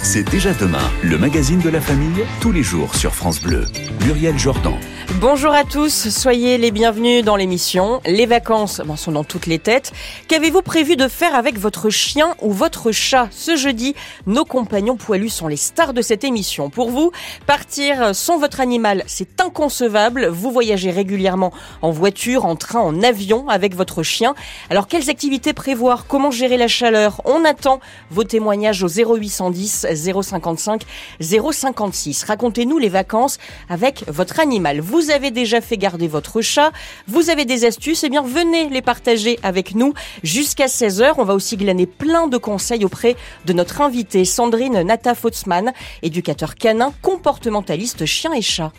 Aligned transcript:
C'est 0.00 0.22
déjà 0.30 0.54
demain, 0.54 0.90
le 1.02 1.18
magazine 1.18 1.60
de 1.60 1.68
la 1.68 1.80
famille, 1.80 2.24
tous 2.40 2.52
les 2.52 2.62
jours 2.62 2.94
sur 2.94 3.14
France 3.14 3.42
Bleu. 3.42 3.66
Muriel 4.06 4.38
Jordan. 4.38 4.74
Bonjour 5.14 5.52
à 5.52 5.64
tous, 5.64 6.10
soyez 6.10 6.58
les 6.58 6.70
bienvenus 6.70 7.24
dans 7.24 7.34
l'émission. 7.34 8.00
Les 8.04 8.26
vacances 8.26 8.82
sont 8.96 9.10
dans 9.10 9.24
toutes 9.24 9.46
les 9.46 9.58
têtes. 9.58 9.90
Qu'avez-vous 10.28 10.60
prévu 10.62 10.96
de 10.96 11.08
faire 11.08 11.34
avec 11.34 11.58
votre 11.58 11.88
chien 11.88 12.36
ou 12.40 12.52
votre 12.52 12.92
chat 12.92 13.26
Ce 13.32 13.56
jeudi, 13.56 13.96
nos 14.26 14.44
compagnons 14.44 14.96
poilus 14.96 15.30
sont 15.30 15.48
les 15.48 15.56
stars 15.56 15.94
de 15.94 16.02
cette 16.02 16.24
émission. 16.24 16.68
Pour 16.70 16.90
vous, 16.90 17.10
partir 17.46 18.14
sans 18.14 18.38
votre 18.38 18.60
animal, 18.60 19.02
c'est 19.06 19.40
inconcevable. 19.40 20.26
Vous 20.26 20.52
voyagez 20.52 20.90
régulièrement 20.90 21.52
en 21.82 21.90
voiture, 21.90 22.44
en 22.44 22.54
train, 22.54 22.80
en 22.80 23.02
avion 23.02 23.48
avec 23.48 23.74
votre 23.74 24.02
chien. 24.04 24.34
Alors 24.68 24.86
quelles 24.86 25.10
activités 25.10 25.54
prévoir 25.54 26.06
Comment 26.06 26.30
gérer 26.30 26.58
la 26.58 26.68
chaleur 26.68 27.22
On 27.24 27.44
attend 27.46 27.80
vos 28.10 28.24
témoignages 28.24 28.84
au 28.84 28.88
0810 28.88 29.86
055 30.22 30.82
056. 31.20 32.24
Racontez-nous 32.24 32.78
les 32.78 32.90
vacances 32.90 33.38
avec 33.68 34.04
votre 34.06 34.38
animal. 34.38 34.80
Avez 35.10 35.30
déjà 35.30 35.60
fait 35.60 35.76
garder 35.76 36.08
votre 36.08 36.40
chat, 36.40 36.72
vous 37.06 37.30
avez 37.30 37.44
des 37.44 37.64
astuces, 37.64 38.04
eh 38.04 38.08
bien 38.08 38.22
venez 38.22 38.68
les 38.68 38.82
partager 38.82 39.38
avec 39.42 39.74
nous 39.74 39.94
jusqu'à 40.22 40.66
16h. 40.66 41.14
On 41.18 41.24
va 41.24 41.34
aussi 41.34 41.56
glaner 41.56 41.86
plein 41.86 42.26
de 42.26 42.36
conseils 42.36 42.84
auprès 42.84 43.16
de 43.44 43.52
notre 43.52 43.80
invitée 43.80 44.24
Sandrine 44.24 44.82
Nata 44.82 45.14
Fotzman, 45.14 45.72
éducateur 46.02 46.54
canin, 46.54 46.92
comportementaliste 47.02 48.06
chien 48.06 48.32
et 48.32 48.42
chat. 48.42 48.72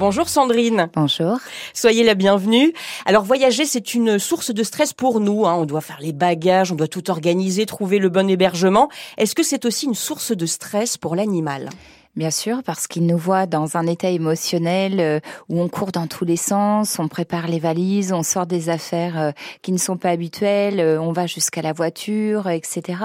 Bonjour 0.00 0.30
Sandrine. 0.30 0.88
Bonjour. 0.94 1.36
Soyez 1.74 2.04
la 2.04 2.14
bienvenue. 2.14 2.72
Alors 3.04 3.22
voyager, 3.22 3.66
c'est 3.66 3.92
une 3.92 4.18
source 4.18 4.50
de 4.50 4.62
stress 4.62 4.94
pour 4.94 5.20
nous. 5.20 5.44
Hein. 5.44 5.56
On 5.58 5.66
doit 5.66 5.82
faire 5.82 5.98
les 6.00 6.14
bagages, 6.14 6.72
on 6.72 6.74
doit 6.74 6.88
tout 6.88 7.10
organiser, 7.10 7.66
trouver 7.66 7.98
le 7.98 8.08
bon 8.08 8.30
hébergement. 8.30 8.88
Est-ce 9.18 9.34
que 9.34 9.42
c'est 9.42 9.66
aussi 9.66 9.84
une 9.84 9.94
source 9.94 10.32
de 10.32 10.46
stress 10.46 10.96
pour 10.96 11.16
l'animal? 11.16 11.68
Bien 12.16 12.32
sûr, 12.32 12.64
parce 12.64 12.88
qu'il 12.88 13.06
nous 13.06 13.16
voit 13.16 13.46
dans 13.46 13.76
un 13.76 13.86
état 13.86 14.10
émotionnel 14.10 14.98
euh, 14.98 15.20
où 15.48 15.60
on 15.60 15.68
court 15.68 15.92
dans 15.92 16.08
tous 16.08 16.24
les 16.24 16.36
sens, 16.36 16.98
on 16.98 17.06
prépare 17.06 17.46
les 17.46 17.60
valises, 17.60 18.12
on 18.12 18.24
sort 18.24 18.46
des 18.46 18.68
affaires 18.68 19.16
euh, 19.16 19.30
qui 19.62 19.70
ne 19.70 19.78
sont 19.78 19.96
pas 19.96 20.10
habituelles, 20.10 20.80
euh, 20.80 21.00
on 21.00 21.12
va 21.12 21.26
jusqu'à 21.26 21.62
la 21.62 21.72
voiture, 21.72 22.48
etc. 22.48 22.98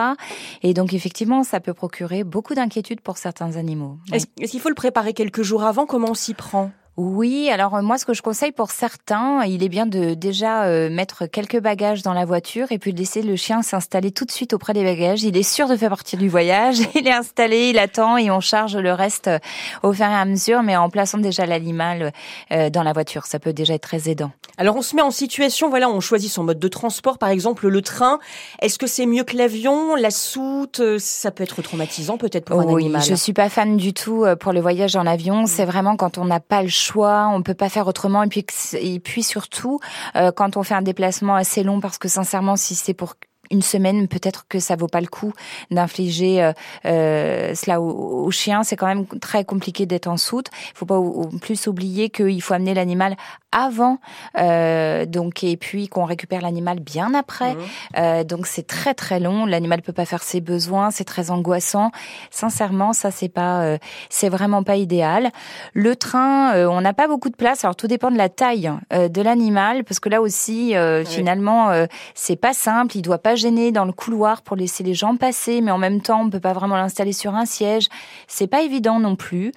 Et 0.64 0.74
donc 0.74 0.94
effectivement, 0.94 1.44
ça 1.44 1.60
peut 1.60 1.76
procurer 1.76 2.24
beaucoup 2.24 2.56
d'inquiétudes 2.56 3.02
pour 3.02 3.18
certains 3.18 3.58
animaux. 3.58 4.00
Est-ce 4.12 4.26
qu'il 4.50 4.60
faut 4.60 4.70
le 4.70 4.76
préparer 4.76 5.14
quelques 5.14 5.44
jours 5.44 5.64
avant? 5.64 5.86
Comment 5.86 6.10
on 6.10 6.16
s'y 6.16 6.34
prend? 6.34 6.72
Oui, 6.98 7.50
alors 7.52 7.76
euh, 7.76 7.82
moi 7.82 7.98
ce 7.98 8.06
que 8.06 8.14
je 8.14 8.22
conseille 8.22 8.54
pour 8.54 8.72
certains, 8.72 9.44
il 9.44 9.64
est 9.64 9.70
bien 9.70 9.86
de 9.86 10.14
déjà 10.14 10.64
euh, 10.64 10.90
mettre 10.90 11.26
quelques 11.26 11.60
bagages 11.60 12.04
dans 12.04 12.14
la 12.14 12.24
voiture 12.24 12.72
et 12.72 12.80
puis 12.80 12.94
de 12.94 12.98
laisser 12.98 13.22
le 13.22 13.36
chien 13.36 13.62
s'installer 13.62 14.12
tout 14.12 14.24
de 14.24 14.32
suite 14.32 14.54
auprès 14.54 14.72
des 14.72 14.86
bagages. 14.86 15.24
Il 15.24 15.36
est 15.36 15.44
sûr 15.44 15.68
de 15.68 15.76
faire 15.76 15.90
partie 15.90 16.16
du 16.16 16.30
voyage, 16.30 16.78
il 16.96 17.06
est 17.06 17.14
installé, 17.14 17.70
il 17.72 17.80
attend 17.80 18.16
et 18.16 18.32
on 18.32 18.40
charge 18.40 18.78
le 18.78 18.94
reste 18.94 19.28
euh, 19.28 19.40
au 19.84 19.92
fur 19.92 20.06
et 20.06 20.08
à 20.08 20.24
mesure, 20.24 20.64
mais 20.64 20.78
en 20.78 20.90
plaçant 20.90 21.18
déjà 21.18 21.46
l'animal 21.46 22.14
dans 22.50 22.84
la 22.84 22.94
voiture, 22.94 23.26
ça 23.26 23.40
peut 23.40 23.54
déjà 23.54 23.74
être 23.74 23.82
très 23.82 24.10
aidant. 24.10 24.32
Alors 24.58 24.76
on 24.76 24.82
se 24.82 24.96
met 24.96 25.02
en 25.02 25.12
situation, 25.12 25.70
voilà, 25.70 25.90
on 25.90 26.00
choisit 26.00 26.32
son 26.32 26.44
mode 26.44 26.60
de 26.60 26.68
transport, 26.68 27.18
par 27.18 27.30
exemple 27.30 27.68
le 27.68 27.82
train. 27.82 28.20
Est-ce 28.62 28.80
que 28.80 28.88
c'est 28.88 29.06
mieux 29.06 29.24
que 29.24 29.36
l'avion, 29.36 29.96
la 29.96 30.12
soute 30.12 30.82
Ça 31.00 31.32
peut 31.32 31.44
être 31.44 31.62
traumatisant 31.62 32.18
peut-être 32.18 32.46
pour 32.46 32.60
un 32.60 32.66
oui, 32.66 32.84
animal? 32.84 33.02
Je 33.04 33.16
suis 33.16 33.34
pas 33.34 33.50
fan 33.50 33.78
du 33.78 33.94
tout 33.94 34.26
pour 34.40 34.54
le 34.54 34.62
voyage 34.62 34.96
en 34.96 35.06
avion. 35.06 35.44
Mm. 35.44 35.48
C'est 35.48 35.66
vraiment 35.66 35.96
quand 35.98 36.18
on 36.18 36.26
n'a 36.26 36.40
pas 36.40 36.62
le 36.62 36.70
choix 36.70 36.85
choix, 36.86 37.28
on 37.32 37.42
peut 37.42 37.54
pas 37.54 37.70
faire 37.70 37.88
autrement. 37.88 38.24
Et 38.24 38.28
puis, 38.28 38.46
et 38.74 39.00
puis 39.00 39.24
surtout, 39.24 39.80
euh, 40.16 40.32
quand 40.32 40.58
on 40.58 40.64
fait 40.64 40.76
un 40.76 40.82
déplacement 40.82 41.36
assez 41.36 41.64
long, 41.64 41.80
parce 41.80 41.98
que 41.98 42.08
sincèrement, 42.08 42.56
si 42.56 42.76
c'est 42.76 42.94
pour 42.94 43.16
une 43.52 43.62
semaine, 43.62 44.08
peut-être 44.08 44.46
que 44.48 44.60
ça 44.60 44.76
vaut 44.76 44.88
pas 44.88 45.02
le 45.02 45.08
coup 45.08 45.34
d'infliger 45.72 46.44
euh, 46.44 46.54
euh 46.86 47.54
cela 47.56 47.80
au, 47.82 48.30
chien. 48.32 48.64
C'est 48.64 48.76
quand 48.76 48.88
même 48.88 49.06
très 49.20 49.46
compliqué 49.46 49.86
d'être 49.86 50.08
en 50.08 50.18
soute. 50.18 50.48
Il 50.72 50.78
faut 50.78 50.86
pas 50.86 50.98
en 50.98 51.38
plus 51.40 51.68
oublier 51.68 52.10
qu'il 52.10 52.42
faut 52.42 52.54
amener 52.54 52.74
l'animal 52.74 53.16
avant, 53.52 54.00
euh, 54.38 55.06
donc 55.06 55.44
et 55.44 55.56
puis 55.56 55.88
qu'on 55.88 56.04
récupère 56.04 56.42
l'animal 56.42 56.80
bien 56.80 57.14
après. 57.14 57.56
Mmh. 57.56 58.24
Donc 58.24 58.48
c'est 58.48 58.68
très 58.68 58.94
très 58.94 59.20
long. 59.20 59.46
L'animal 59.46 59.82
peut 59.82 59.94
pas 59.94 60.06
faire 60.06 60.24
ses 60.24 60.42
besoins, 60.42 60.92
c'est 60.92 61.06
très 61.06 61.32
angoissant. 61.32 61.92
Sincèrement, 62.32 62.94
ça 62.94 63.12
c'est 63.12 63.30
pas, 63.30 63.78
c'est 64.10 64.30
vraiment 64.30 64.64
pas 64.64 64.76
idéal. 64.76 65.32
Le 65.74 65.96
train, 65.96 66.68
on 66.68 66.82
n'a 66.82 66.94
pas 66.94 67.08
beaucoup 67.08 67.30
de 67.30 67.36
place. 67.36 67.64
Alors 67.64 67.76
tout 67.76 67.88
dépend 67.88 68.12
de 68.12 68.18
la 68.18 68.30
taille 68.30 68.72
de 68.92 69.22
l'animal, 69.22 69.84
parce 69.84 70.00
que 70.00 70.10
là 70.10 70.22
aussi, 70.22 70.74
finalement, 71.06 71.72
c'est 72.14 72.36
pas 72.36 72.54
simple. 72.54 72.98
Il 72.98 73.02
doit 73.02 73.20
pas 73.20 73.35
gêner 73.36 73.72
dans 73.72 73.86
le 73.86 73.92
couloir 73.92 74.42
pour 74.42 74.56
laisser 74.56 74.84
les 74.84 74.94
gens 74.94 75.16
passer, 75.16 75.62
mais 75.62 75.72
en 75.72 75.78
même 75.78 76.02
temps, 76.02 76.22
on 76.22 76.30
peut 76.30 76.40
pas 76.40 76.54
vraiment 76.54 76.76
l'installer 76.76 77.14
sur 77.14 77.36
un 77.36 77.46
siège. 77.46 77.88
C'est 78.28 78.48
pas 78.48 78.62
évident 78.62 79.00
non 79.00 79.16
plus. 79.16 79.52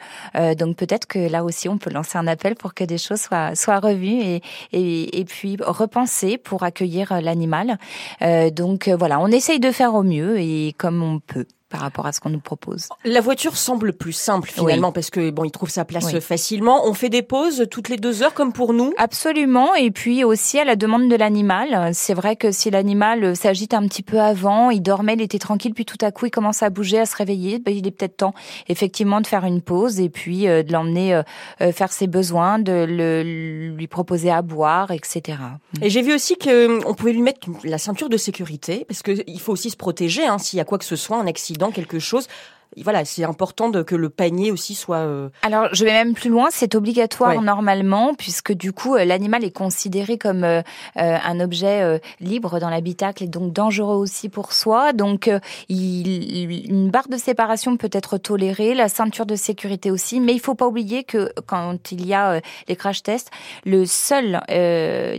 donc 0.59 0.77
peut-être 0.77 1.07
que 1.07 1.19
là 1.19 1.45
aussi, 1.45 1.69
on 1.69 1.79
peut 1.79 1.91
lancer 1.91 2.19
un 2.19 2.27
appel 2.27 2.55
pour 2.55 2.75
que 2.75 2.85
des 2.85 2.99
choses 2.99 3.21
soient 3.21 3.55
soient 3.55 3.81
et, 3.93 5.21
et, 5.21 5.25
puis 5.25 5.57
repenser 5.61 6.39
pour 6.39 6.63
accueillir 6.63 7.13
euh, 7.13 7.21
l'animal. 7.21 7.79
Euh, 8.23 8.51
donc 8.51 8.89
euh, 8.89 8.97
voilà, 8.97 9.21
on 9.21 9.29
essaye 9.29 9.61
de 9.61 9.71
faire 9.71 9.95
au 9.95 10.03
mieux 10.03 10.39
et 10.39 10.75
comme 10.79 11.03
on 11.03 11.21
peut 11.21 11.47
par 11.69 11.81
rapport 11.81 12.07
à 12.07 12.13
ce 12.13 12.21
qu'on 12.21 12.31
nous 12.31 12.41
propose. 12.41 12.89
La 13.05 13.21
voiture 13.21 13.57
semble 13.57 13.93
plus 13.93 14.13
simple 14.13 14.51
finalement 14.51 14.93
parce 14.93 15.11
que 15.11 15.31
bon, 15.31 15.45
il 15.45 15.51
trouve 15.51 15.69
sa 15.69 15.85
place 15.85 16.19
facilement. 16.21 16.87
On 16.87 16.95
fait 16.95 17.11
des 17.11 17.23
pauses 17.23 17.67
toutes 17.71 17.89
les 17.89 17.97
deux 17.97 18.23
heures 18.23 18.35
comme 18.35 18.53
pour 18.53 18.73
nous. 18.73 18.93
Absolument. 18.97 19.75
Et 19.75 19.91
puis 19.91 20.25
aussi 20.25 20.59
à 20.59 20.65
la 20.65 20.77
demande 20.77 21.09
de 21.09 21.17
l'animal. 21.17 21.91
C'est 21.95 22.15
vrai 22.15 22.37
que 22.37 22.53
si 22.53 22.71
l'animal 22.71 23.37
s'agite 23.37 23.75
un 23.75 23.87
petit 23.87 24.03
peu 24.03 24.21
avant, 24.21 24.71
il 24.71 24.81
dormait, 24.81 25.15
il 25.15 25.23
était 25.23 25.39
tranquille, 25.39 25.75
puis 25.75 25.85
tout 25.85 25.99
à 26.01 26.11
coup 26.11 26.27
il 26.27 26.31
commence 26.31 26.63
à 26.63 26.71
bouger, 26.71 27.01
à 27.01 27.07
se 27.07 27.17
réveiller, 27.17 27.59
ben, 27.59 27.75
il 27.75 27.87
est 27.87 27.91
peut-être 27.91 28.17
temps 28.17 28.35
effectivement 28.69 29.21
de 29.21 29.27
faire 29.27 29.45
une 29.45 29.61
pause 29.61 30.01
et 30.01 30.09
puis 30.09 30.49
euh, 30.49 30.63
de 30.63 30.73
l'emmener 30.73 31.15
euh, 31.15 31.23
euh, 31.61 31.73
faire 31.73 31.93
ses 31.93 32.07
besoins, 32.07 32.59
de 32.59 32.87
le, 32.89 33.73
lui 33.75 33.87
proposer 33.87 34.31
à 34.31 34.43
boire, 34.43 34.91
etc. 34.91 35.39
Et 35.83 35.91
j'ai 35.91 36.03
vu 36.03 36.15
aussi 36.15 36.37
que 36.37 36.85
on 36.87 36.95
pouvait 36.95 37.13
lui 37.13 37.23
mettre 37.23 37.49
la 37.65 37.79
ceinture 37.79 38.09
de 38.09 38.17
sécurité 38.17 38.85
parce 38.89 39.03
qu'il 39.03 39.41
faut 39.41 39.53
aussi 39.53 39.71
se 39.71 39.77
protéger 39.77 40.27
hein, 40.27 40.39
s'il 40.39 40.57
y 40.57 40.61
a 40.61 40.65
quoi 40.65 40.79
que 40.79 40.85
ce 40.85 40.97
soit, 40.97 41.19
un 41.19 41.27
accident 41.27 41.58
dans 41.59 41.71
quelque 41.71 41.99
chose 41.99 42.29
voilà, 42.77 43.05
c'est 43.05 43.25
important 43.25 43.71
de, 43.71 43.83
que 43.83 43.95
le 43.95 44.09
panier 44.09 44.53
aussi 44.53 44.75
soit. 44.75 44.99
Euh, 44.99 45.29
Alors, 45.43 45.69
je 45.73 45.85
vais 45.85 45.93
même 45.93 46.15
plus 46.15 46.31
loin. 46.31 46.49
C'est 46.51 46.75
obligatoire 46.75 47.41
normalement, 47.41 48.15
puisque 48.15 48.53
du 48.53 48.73
coup, 48.73 48.95
euh, 48.95 49.05
l'animal 49.05 49.45
est 49.45 49.51
considéré 49.51 50.19
comme 50.19 50.45
euh, 50.45 50.63
un 50.95 51.41
objet 51.41 52.01
libre 52.21 52.61
dans 52.61 52.71
l'habitacle 52.71 53.25
et 53.25 53.27
donc 53.27 53.53
dangereux 53.53 53.97
aussi 53.97 54.29
pour 54.29 54.53
soi. 54.53 54.93
Donc, 54.93 55.31
il, 55.69 56.71
une 56.71 56.91
barre 56.91 57.09
de 57.09 57.17
séparation 57.17 57.77
peut 57.77 57.91
être 57.93 58.19
tolérée, 58.19 58.75
la 58.75 58.89
ceinture 58.89 59.27
de 59.27 59.37
sécurité 59.37 59.91
aussi, 59.91 60.21
mais 60.21 60.35
il 60.35 60.41
faut 60.41 60.55
pas 60.55 60.67
oublier 60.67 61.05
que 61.05 61.33
quand 61.47 61.93
il 61.93 62.07
y 62.07 62.15
a 62.15 62.41
les 62.69 62.77
crash 62.77 63.03
tests, 63.03 63.31
le 63.65 63.87
seul, 63.87 64.41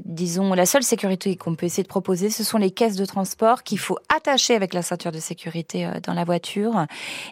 disons, 0.06 0.54
la 0.54 0.66
seule 0.66 0.84
sécurité 0.84 1.36
qu'on 1.36 1.56
peut 1.56 1.66
essayer 1.66 1.84
de 1.84 1.88
proposer, 1.88 2.30
ce 2.30 2.44
sont 2.44 2.58
les 2.58 2.72
caisses 2.72 2.96
de 2.96 3.06
transport 3.06 3.64
qu'il 3.64 3.80
faut 3.80 3.98
attacher 4.16 4.56
avec 4.56 4.74
la 4.74 4.82
ceinture 4.82 5.12
de 5.12 5.20
sécurité 5.20 5.90
dans 6.04 6.14
la 6.14 6.24
voiture 6.24 6.86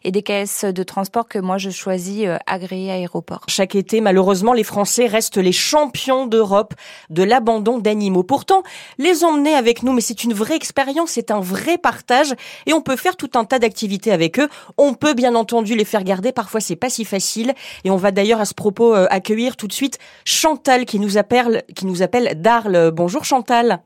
et 0.07 0.11
des 0.11 0.23
caisses 0.23 0.63
de 0.63 0.83
transport 0.83 1.27
que 1.27 1.37
moi 1.37 1.57
je 1.57 1.69
choisis 1.69 2.25
euh, 2.25 2.37
agréées 2.47 2.91
aéroport. 2.91 3.41
Chaque 3.49 3.75
été, 3.75 3.99
malheureusement, 3.99 4.53
les 4.53 4.63
Français 4.63 5.05
restent 5.05 5.37
les 5.37 5.51
champions 5.51 6.25
d'Europe 6.25 6.73
de 7.09 7.23
l'abandon 7.23 7.77
d'animaux. 7.77 8.23
Pourtant, 8.23 8.63
les 8.97 9.25
emmener 9.25 9.53
avec 9.53 9.83
nous, 9.83 9.91
mais 9.91 9.99
c'est 9.99 10.23
une 10.23 10.33
vraie 10.33 10.55
expérience, 10.55 11.11
c'est 11.11 11.29
un 11.29 11.41
vrai 11.41 11.77
partage 11.77 12.33
et 12.65 12.73
on 12.73 12.81
peut 12.81 12.95
faire 12.95 13.17
tout 13.17 13.31
un 13.35 13.43
tas 13.43 13.59
d'activités 13.59 14.13
avec 14.13 14.39
eux. 14.39 14.47
On 14.77 14.93
peut 14.93 15.13
bien 15.13 15.35
entendu 15.35 15.75
les 15.75 15.85
faire 15.85 16.05
garder, 16.05 16.31
parfois 16.31 16.61
c'est 16.61 16.77
pas 16.77 16.89
si 16.89 17.03
facile 17.03 17.53
et 17.83 17.91
on 17.91 17.97
va 17.97 18.11
d'ailleurs 18.11 18.39
à 18.39 18.45
ce 18.45 18.53
propos 18.53 18.95
euh, 18.95 19.07
accueillir 19.09 19.57
tout 19.57 19.67
de 19.67 19.73
suite 19.73 19.99
Chantal 20.23 20.85
qui 20.85 20.99
nous 21.01 21.17
appelle, 21.17 21.63
qui 21.75 21.85
nous 21.85 22.01
appelle 22.01 22.41
d'Arles. 22.41 22.91
Bonjour 22.91 23.25
Chantal. 23.25 23.81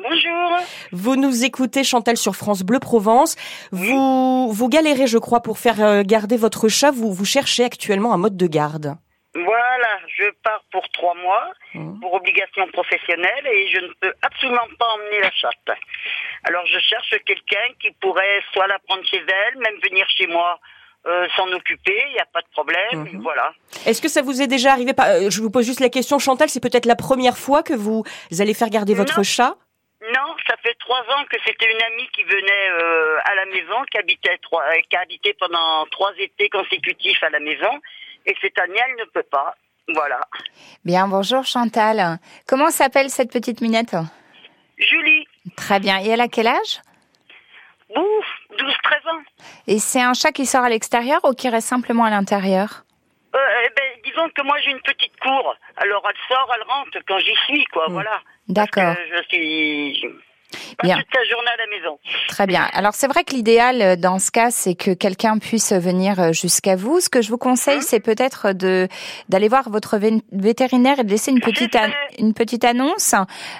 Bonjour. 0.00 0.58
Vous 0.92 1.16
nous 1.16 1.44
écoutez 1.44 1.82
Chantal 1.82 2.16
sur 2.16 2.36
France 2.36 2.62
Bleu 2.62 2.78
Provence. 2.78 3.36
Vous 3.72 4.52
vous 4.52 4.68
galérez, 4.68 5.06
je 5.06 5.18
crois, 5.18 5.40
pour 5.40 5.58
faire 5.58 5.82
euh, 5.82 6.02
garder 6.04 6.36
votre 6.36 6.68
chat. 6.68 6.90
Vous 6.92 7.12
vous 7.12 7.24
cherchez 7.24 7.64
actuellement 7.64 8.12
un 8.12 8.16
mode 8.16 8.36
de 8.36 8.46
garde. 8.46 8.94
Voilà, 9.34 9.98
je 10.16 10.24
pars 10.42 10.64
pour 10.72 10.88
trois 10.90 11.14
mois 11.14 11.52
mmh. 11.74 12.00
pour 12.00 12.14
obligation 12.14 12.66
professionnelle 12.72 13.46
et 13.46 13.68
je 13.68 13.80
ne 13.80 13.88
peux 14.00 14.12
absolument 14.22 14.68
pas 14.78 14.86
emmener 14.94 15.20
la 15.20 15.30
chatte. 15.32 15.78
Alors 16.44 16.64
je 16.66 16.78
cherche 16.78 17.14
quelqu'un 17.26 17.74
qui 17.80 17.90
pourrait 18.00 18.42
soit 18.52 18.66
la 18.66 18.78
prendre 18.80 19.04
chez 19.04 19.18
elle, 19.18 19.58
même 19.58 19.74
venir 19.82 20.06
chez 20.16 20.26
moi 20.26 20.58
euh, 21.06 21.26
s'en 21.36 21.46
occuper, 21.52 22.02
il 22.08 22.14
n'y 22.14 22.20
a 22.20 22.26
pas 22.32 22.40
de 22.40 22.48
problème, 22.52 23.04
mmh. 23.04 23.22
voilà. 23.22 23.52
Est-ce 23.86 24.02
que 24.02 24.08
ça 24.08 24.22
vous 24.22 24.42
est 24.42 24.48
déjà 24.48 24.72
arrivé 24.72 24.92
euh, 24.98 25.30
Je 25.30 25.40
vous 25.40 25.50
pose 25.50 25.64
juste 25.64 25.80
la 25.80 25.88
question, 25.88 26.18
Chantal, 26.18 26.48
c'est 26.48 26.60
peut-être 26.60 26.86
la 26.86 26.96
première 26.96 27.38
fois 27.38 27.62
que 27.62 27.74
vous 27.74 28.02
allez 28.38 28.54
faire 28.54 28.70
garder 28.70 28.94
votre 28.94 29.22
chat? 29.22 29.54
non, 29.54 29.67
trois 31.02 31.14
ans 31.16 31.24
que 31.30 31.36
c'était 31.44 31.70
une 31.70 31.82
amie 31.82 32.08
qui 32.14 32.22
venait 32.24 32.70
euh, 32.70 33.18
à 33.24 33.34
la 33.34 33.46
maison, 33.46 33.82
qui 33.90 33.98
habitait, 33.98 34.38
trois, 34.42 34.62
euh, 34.64 34.80
qui 34.88 34.96
a 34.96 35.00
habité 35.00 35.34
pendant 35.38 35.86
trois 35.90 36.12
étés 36.18 36.48
consécutifs 36.48 37.22
à 37.22 37.30
la 37.30 37.40
maison. 37.40 37.70
Et 38.26 38.34
cette 38.40 38.58
année, 38.58 38.78
elle 38.86 38.96
ne 38.96 39.04
peut 39.10 39.22
pas. 39.30 39.54
Voilà. 39.94 40.20
Bien, 40.84 41.08
bonjour 41.08 41.44
Chantal. 41.44 42.18
Comment 42.46 42.70
s'appelle 42.70 43.10
cette 43.10 43.32
petite 43.32 43.60
minette? 43.60 43.96
Julie. 44.76 45.26
Très 45.56 45.80
bien. 45.80 45.98
Et 46.00 46.08
elle 46.08 46.20
a 46.20 46.28
quel 46.28 46.46
âge? 46.46 46.80
Ouf, 47.96 48.26
12-13 48.58 49.10
ans. 49.10 49.22
Et 49.66 49.78
c'est 49.78 50.02
un 50.02 50.12
chat 50.12 50.30
qui 50.32 50.44
sort 50.44 50.64
à 50.64 50.68
l'extérieur 50.68 51.20
ou 51.24 51.32
qui 51.32 51.48
reste 51.48 51.68
simplement 51.68 52.04
à 52.04 52.10
l'intérieur? 52.10 52.84
Euh, 53.34 53.38
eh 53.64 53.68
ben, 53.74 54.02
disons 54.04 54.28
que 54.30 54.42
moi 54.42 54.58
j'ai 54.62 54.70
une 54.72 54.80
petite 54.80 55.18
cour. 55.20 55.54
Alors 55.78 56.02
elle 56.06 56.16
sort, 56.28 56.52
elle 56.54 56.64
rentre 56.68 56.98
quand 57.06 57.18
j'y 57.18 57.34
suis, 57.46 57.64
quoi, 57.66 57.88
Mm. 57.88 57.92
voilà. 57.92 58.20
D'accord. 58.48 58.94
Je 59.16 59.22
suis 59.28 60.14
pas 60.78 60.86
Bien. 60.86 60.96
toute 60.96 61.14
la 61.14 61.24
journée 61.28 61.50
à 61.52 61.56
la 61.56 61.76
maison. 61.78 61.98
Très 62.28 62.46
bien. 62.46 62.66
Alors 62.72 62.94
c'est 62.94 63.06
vrai 63.06 63.24
que 63.24 63.34
l'idéal 63.34 63.82
euh, 63.82 63.96
dans 63.96 64.18
ce 64.18 64.30
cas, 64.30 64.50
c'est 64.50 64.74
que 64.74 64.92
quelqu'un 64.92 65.38
puisse 65.38 65.72
venir 65.72 66.18
euh, 66.20 66.32
jusqu'à 66.32 66.76
vous. 66.76 67.00
Ce 67.00 67.08
que 67.08 67.22
je 67.22 67.30
vous 67.30 67.38
conseille, 67.38 67.82
c'est 67.82 68.00
peut-être 68.00 68.52
de 68.52 68.88
d'aller 69.28 69.48
voir 69.48 69.68
votre 69.70 69.96
vé- 69.98 70.22
vétérinaire 70.32 70.98
et 71.00 71.04
de 71.04 71.10
laisser 71.10 71.30
une 71.30 71.40
petite 71.40 71.76
une 72.18 72.34
petite 72.34 72.64
annonce. 72.64 73.14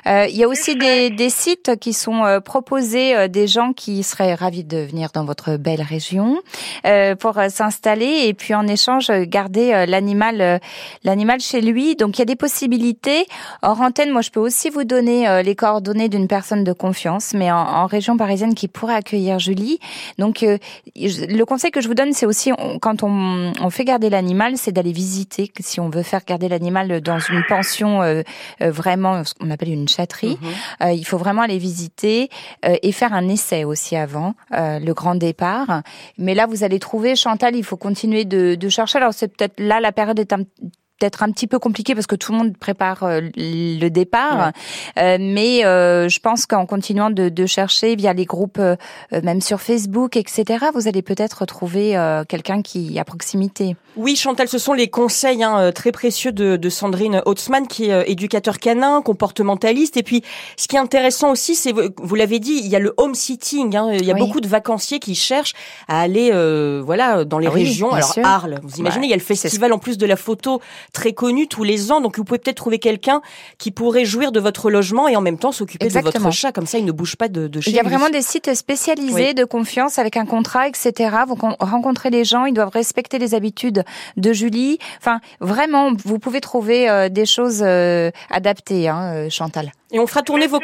Euh, 0.06 0.26
il 0.28 0.36
y 0.36 0.44
a 0.44 0.48
aussi 0.48 0.76
des, 0.76 1.10
des 1.10 1.30
sites 1.30 1.76
qui 1.78 1.92
sont 1.92 2.24
euh, 2.24 2.40
proposés 2.40 3.16
euh, 3.16 3.28
des 3.28 3.46
gens 3.46 3.72
qui 3.72 4.02
seraient 4.02 4.34
ravis 4.34 4.64
de 4.64 4.78
venir 4.78 5.10
dans 5.12 5.24
votre 5.24 5.56
belle 5.56 5.82
région 5.82 6.40
euh, 6.86 7.14
pour 7.14 7.38
euh, 7.38 7.48
s'installer 7.48 8.24
et 8.26 8.34
puis 8.34 8.54
en 8.54 8.66
échange 8.66 9.10
euh, 9.10 9.24
garder 9.26 9.72
euh, 9.72 9.86
l'animal 9.86 10.40
euh, 10.40 10.58
l'animal 11.04 11.40
chez 11.40 11.60
lui. 11.60 11.96
Donc 11.96 12.16
il 12.16 12.20
y 12.20 12.22
a 12.22 12.26
des 12.26 12.36
possibilités. 12.36 13.26
Hors 13.62 13.80
antenne, 13.80 14.10
moi 14.10 14.22
je 14.22 14.30
peux 14.30 14.40
aussi 14.40 14.70
vous 14.70 14.84
donner 14.84 15.28
euh, 15.28 15.42
les 15.42 15.54
coordonnées 15.54 16.08
d'une 16.08 16.28
personne 16.28 16.64
de 16.64 16.72
confiance, 16.78 17.34
mais 17.34 17.50
en, 17.52 17.56
en 17.58 17.86
région 17.86 18.16
parisienne 18.16 18.54
qui 18.54 18.66
pourrait 18.68 18.94
accueillir 18.94 19.38
Julie. 19.38 19.78
Donc 20.18 20.42
euh, 20.42 20.56
je- 20.96 21.26
le 21.26 21.44
conseil 21.44 21.70
que 21.70 21.82
je 21.82 21.88
vous 21.88 21.94
donne, 21.94 22.14
c'est 22.14 22.24
aussi 22.24 22.52
on- 22.58 22.78
quand 22.78 23.02
on, 23.02 23.52
on 23.60 23.68
fait 23.70 23.84
garder 23.84 24.08
l'animal, 24.08 24.56
c'est 24.56 24.72
d'aller 24.72 24.92
visiter. 24.92 25.52
Si 25.60 25.78
on 25.80 25.90
veut 25.90 26.02
faire 26.02 26.24
garder 26.24 26.48
l'animal 26.48 27.02
dans 27.02 27.18
une 27.18 27.42
pension 27.46 28.00
euh, 28.02 28.22
euh, 28.62 28.70
vraiment, 28.70 29.22
ce 29.24 29.34
qu'on 29.34 29.50
appelle 29.50 29.68
une 29.72 29.88
chatterie, 29.88 30.38
Mhm. 30.40 30.48
euh, 30.88 30.92
il 30.92 31.04
faut 31.04 31.18
vraiment 31.18 31.42
aller 31.42 31.58
visiter 31.58 32.30
euh, 32.64 32.76
et 32.82 32.92
faire 32.92 33.12
un 33.12 33.28
essai 33.28 33.64
aussi 33.64 33.94
avant 33.96 34.34
euh, 34.54 34.78
le 34.78 34.94
grand 34.94 35.16
départ. 35.16 35.82
Mais 36.16 36.34
là, 36.34 36.46
vous 36.46 36.64
allez 36.64 36.78
trouver 36.78 37.16
Chantal. 37.16 37.54
Il 37.56 37.64
faut 37.64 37.76
continuer 37.76 38.24
de, 38.24 38.54
de 38.54 38.68
chercher. 38.68 38.98
Alors 38.98 39.12
c'est 39.12 39.28
peut-être 39.28 39.58
là 39.60 39.80
la 39.80 39.92
période 39.92 40.18
est 40.18 40.32
un 40.32 40.44
peut-être 40.98 41.22
un 41.22 41.30
petit 41.30 41.46
peu 41.46 41.58
compliqué 41.58 41.94
parce 41.94 42.06
que 42.06 42.16
tout 42.16 42.32
le 42.32 42.38
monde 42.38 42.56
prépare 42.56 43.02
euh, 43.04 43.20
le 43.36 43.88
départ, 43.88 44.52
Euh, 44.98 45.16
mais 45.20 45.64
euh, 45.64 46.08
je 46.08 46.18
pense 46.20 46.46
qu'en 46.46 46.66
continuant 46.66 47.10
de, 47.10 47.28
de 47.28 47.46
chercher 47.46 47.94
via 47.96 48.12
les 48.12 48.24
groupes, 48.24 48.58
euh, 48.58 48.76
euh, 49.12 49.20
même 49.22 49.40
sur 49.40 49.60
Facebook, 49.60 50.16
etc., 50.16 50.66
vous 50.74 50.88
allez 50.88 51.02
peut-être 51.02 51.46
trouver 51.46 51.96
euh, 51.96 52.24
quelqu'un 52.24 52.62
qui 52.62 52.96
est 52.96 53.00
à 53.00 53.04
proximité. 53.04 53.76
Oui, 53.96 54.16
Chantal, 54.16 54.48
ce 54.48 54.58
sont 54.58 54.72
les 54.72 54.88
conseils 54.88 55.42
hein, 55.42 55.70
très 55.72 55.92
précieux 55.92 56.32
de, 56.32 56.56
de 56.56 56.68
Sandrine 56.68 57.22
Hautzmann, 57.26 57.66
qui 57.66 57.86
est 57.86 57.92
euh, 57.92 58.02
éducateur 58.06 58.58
canin, 58.58 59.02
comportementaliste. 59.02 59.96
Et 59.96 60.02
puis, 60.02 60.22
ce 60.56 60.66
qui 60.68 60.76
est 60.76 60.80
intéressant 60.80 61.30
aussi, 61.32 61.54
c'est, 61.54 61.72
vous, 61.72 62.14
l'avez 62.14 62.38
dit, 62.38 62.60
il 62.62 62.68
y 62.68 62.76
a 62.76 62.78
le 62.80 62.92
home 62.96 63.14
sitting. 63.14 63.76
Hein, 63.76 63.92
il 63.92 64.04
y 64.04 64.10
a 64.10 64.14
Oui. 64.14 64.20
beaucoup 64.20 64.40
de 64.40 64.48
vacanciers 64.48 64.98
qui 65.00 65.14
cherchent 65.14 65.54
à 65.88 66.00
aller, 66.00 66.30
euh, 66.32 66.82
voilà, 66.84 67.24
dans 67.24 67.38
les 67.38 67.46
Ah 67.48 67.50
régions. 67.50 67.92
Alors 67.92 68.12
sûr. 68.12 68.24
Arles, 68.26 68.58
vous 68.62 68.76
imaginez, 68.78 69.02
Ouais, 69.02 69.06
il 69.08 69.10
y 69.10 69.14
a 69.14 69.16
le 69.16 69.22
festival 69.22 69.72
en 69.72 69.78
plus 69.78 69.96
de 69.98 70.06
la 70.06 70.16
photo 70.16 70.60
très 70.92 71.12
connu 71.12 71.48
tous 71.48 71.64
les 71.64 71.92
ans. 71.92 72.00
Donc, 72.00 72.16
vous 72.16 72.24
pouvez 72.24 72.38
peut-être 72.38 72.56
trouver 72.56 72.78
quelqu'un 72.78 73.20
qui 73.58 73.70
pourrait 73.70 74.04
jouir 74.04 74.32
de 74.32 74.40
votre 74.40 74.70
logement 74.70 75.08
et 75.08 75.16
en 75.16 75.20
même 75.20 75.38
temps 75.38 75.52
s'occuper 75.52 75.88
de 75.88 75.92
votre 76.00 76.30
chat. 76.32 76.52
Comme 76.52 76.66
ça, 76.66 76.78
il 76.78 76.84
ne 76.84 76.92
bouge 76.92 77.16
pas 77.16 77.28
de, 77.28 77.46
de 77.48 77.60
chez 77.60 77.70
Il 77.70 77.76
y 77.76 77.78
a 77.78 77.82
lui. 77.82 77.88
vraiment 77.90 78.10
des 78.10 78.22
sites 78.22 78.54
spécialisés 78.54 79.28
Oui. 79.28 79.34
de 79.34 79.44
confiance 79.44 79.98
avec 79.98 80.16
un 80.16 80.26
contrat, 80.26 80.68
etc. 80.68 81.10
Vous 81.26 81.36
con- 81.36 81.56
rencontrez 81.60 82.10
les 82.10 82.24
gens, 82.24 82.44
ils 82.46 82.54
doivent 82.54 82.70
respecter 82.72 83.18
les 83.18 83.34
habitudes 83.34 83.84
de 84.16 84.32
Julie. 84.32 84.78
Enfin, 84.98 85.20
vraiment, 85.40 85.92
vous 86.04 86.18
pouvez 86.18 86.40
trouver 86.40 86.88
euh, 86.88 87.08
des 87.08 87.26
choses 87.26 87.62
euh, 87.62 88.10
adaptées, 88.30 88.88
hein, 88.88 89.12
euh, 89.14 89.30
Chantal. 89.30 89.72
Et 89.90 89.98
on 90.00 90.06
fera 90.06 90.22
tourner 90.22 90.46
vos... 90.46 90.58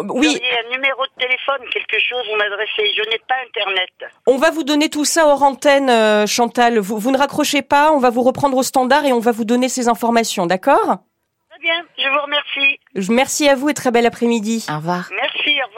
Oui, 0.00 0.40
un 0.64 0.70
numéro 0.70 1.02
de 1.06 1.20
téléphone, 1.20 1.58
quelque 1.72 1.98
chose, 2.00 2.22
vous 2.30 2.36
m'adressez. 2.36 2.92
Je 2.96 3.02
n'ai 3.10 3.18
pas 3.26 3.34
Internet. 3.46 3.90
On 4.26 4.36
va 4.36 4.50
vous 4.50 4.62
donner 4.62 4.88
tout 4.90 5.04
ça 5.04 5.26
hors 5.26 5.42
antenne, 5.42 5.90
euh, 5.90 6.24
Chantal. 6.26 6.78
Vous, 6.78 6.98
vous 6.98 7.10
ne 7.10 7.18
raccrochez 7.18 7.62
pas, 7.62 7.90
on 7.92 7.98
va 7.98 8.10
vous 8.10 8.22
reprendre 8.22 8.56
au 8.56 8.62
standard 8.62 9.04
et 9.04 9.12
on 9.12 9.18
va 9.18 9.32
vous 9.32 9.44
donner 9.44 9.68
ces 9.68 9.88
informations, 9.88 10.46
d'accord? 10.46 10.98
Très 11.50 11.58
bien, 11.60 11.82
je 11.98 12.08
vous 12.08 12.20
remercie. 12.22 12.78
Je- 12.94 13.10
Merci 13.12 13.48
à 13.48 13.56
vous 13.56 13.68
et 13.70 13.74
très 13.74 13.90
bel 13.90 14.06
après-midi. 14.06 14.64
Au 14.70 14.76
revoir. 14.76 15.08
Merci, 15.12 15.27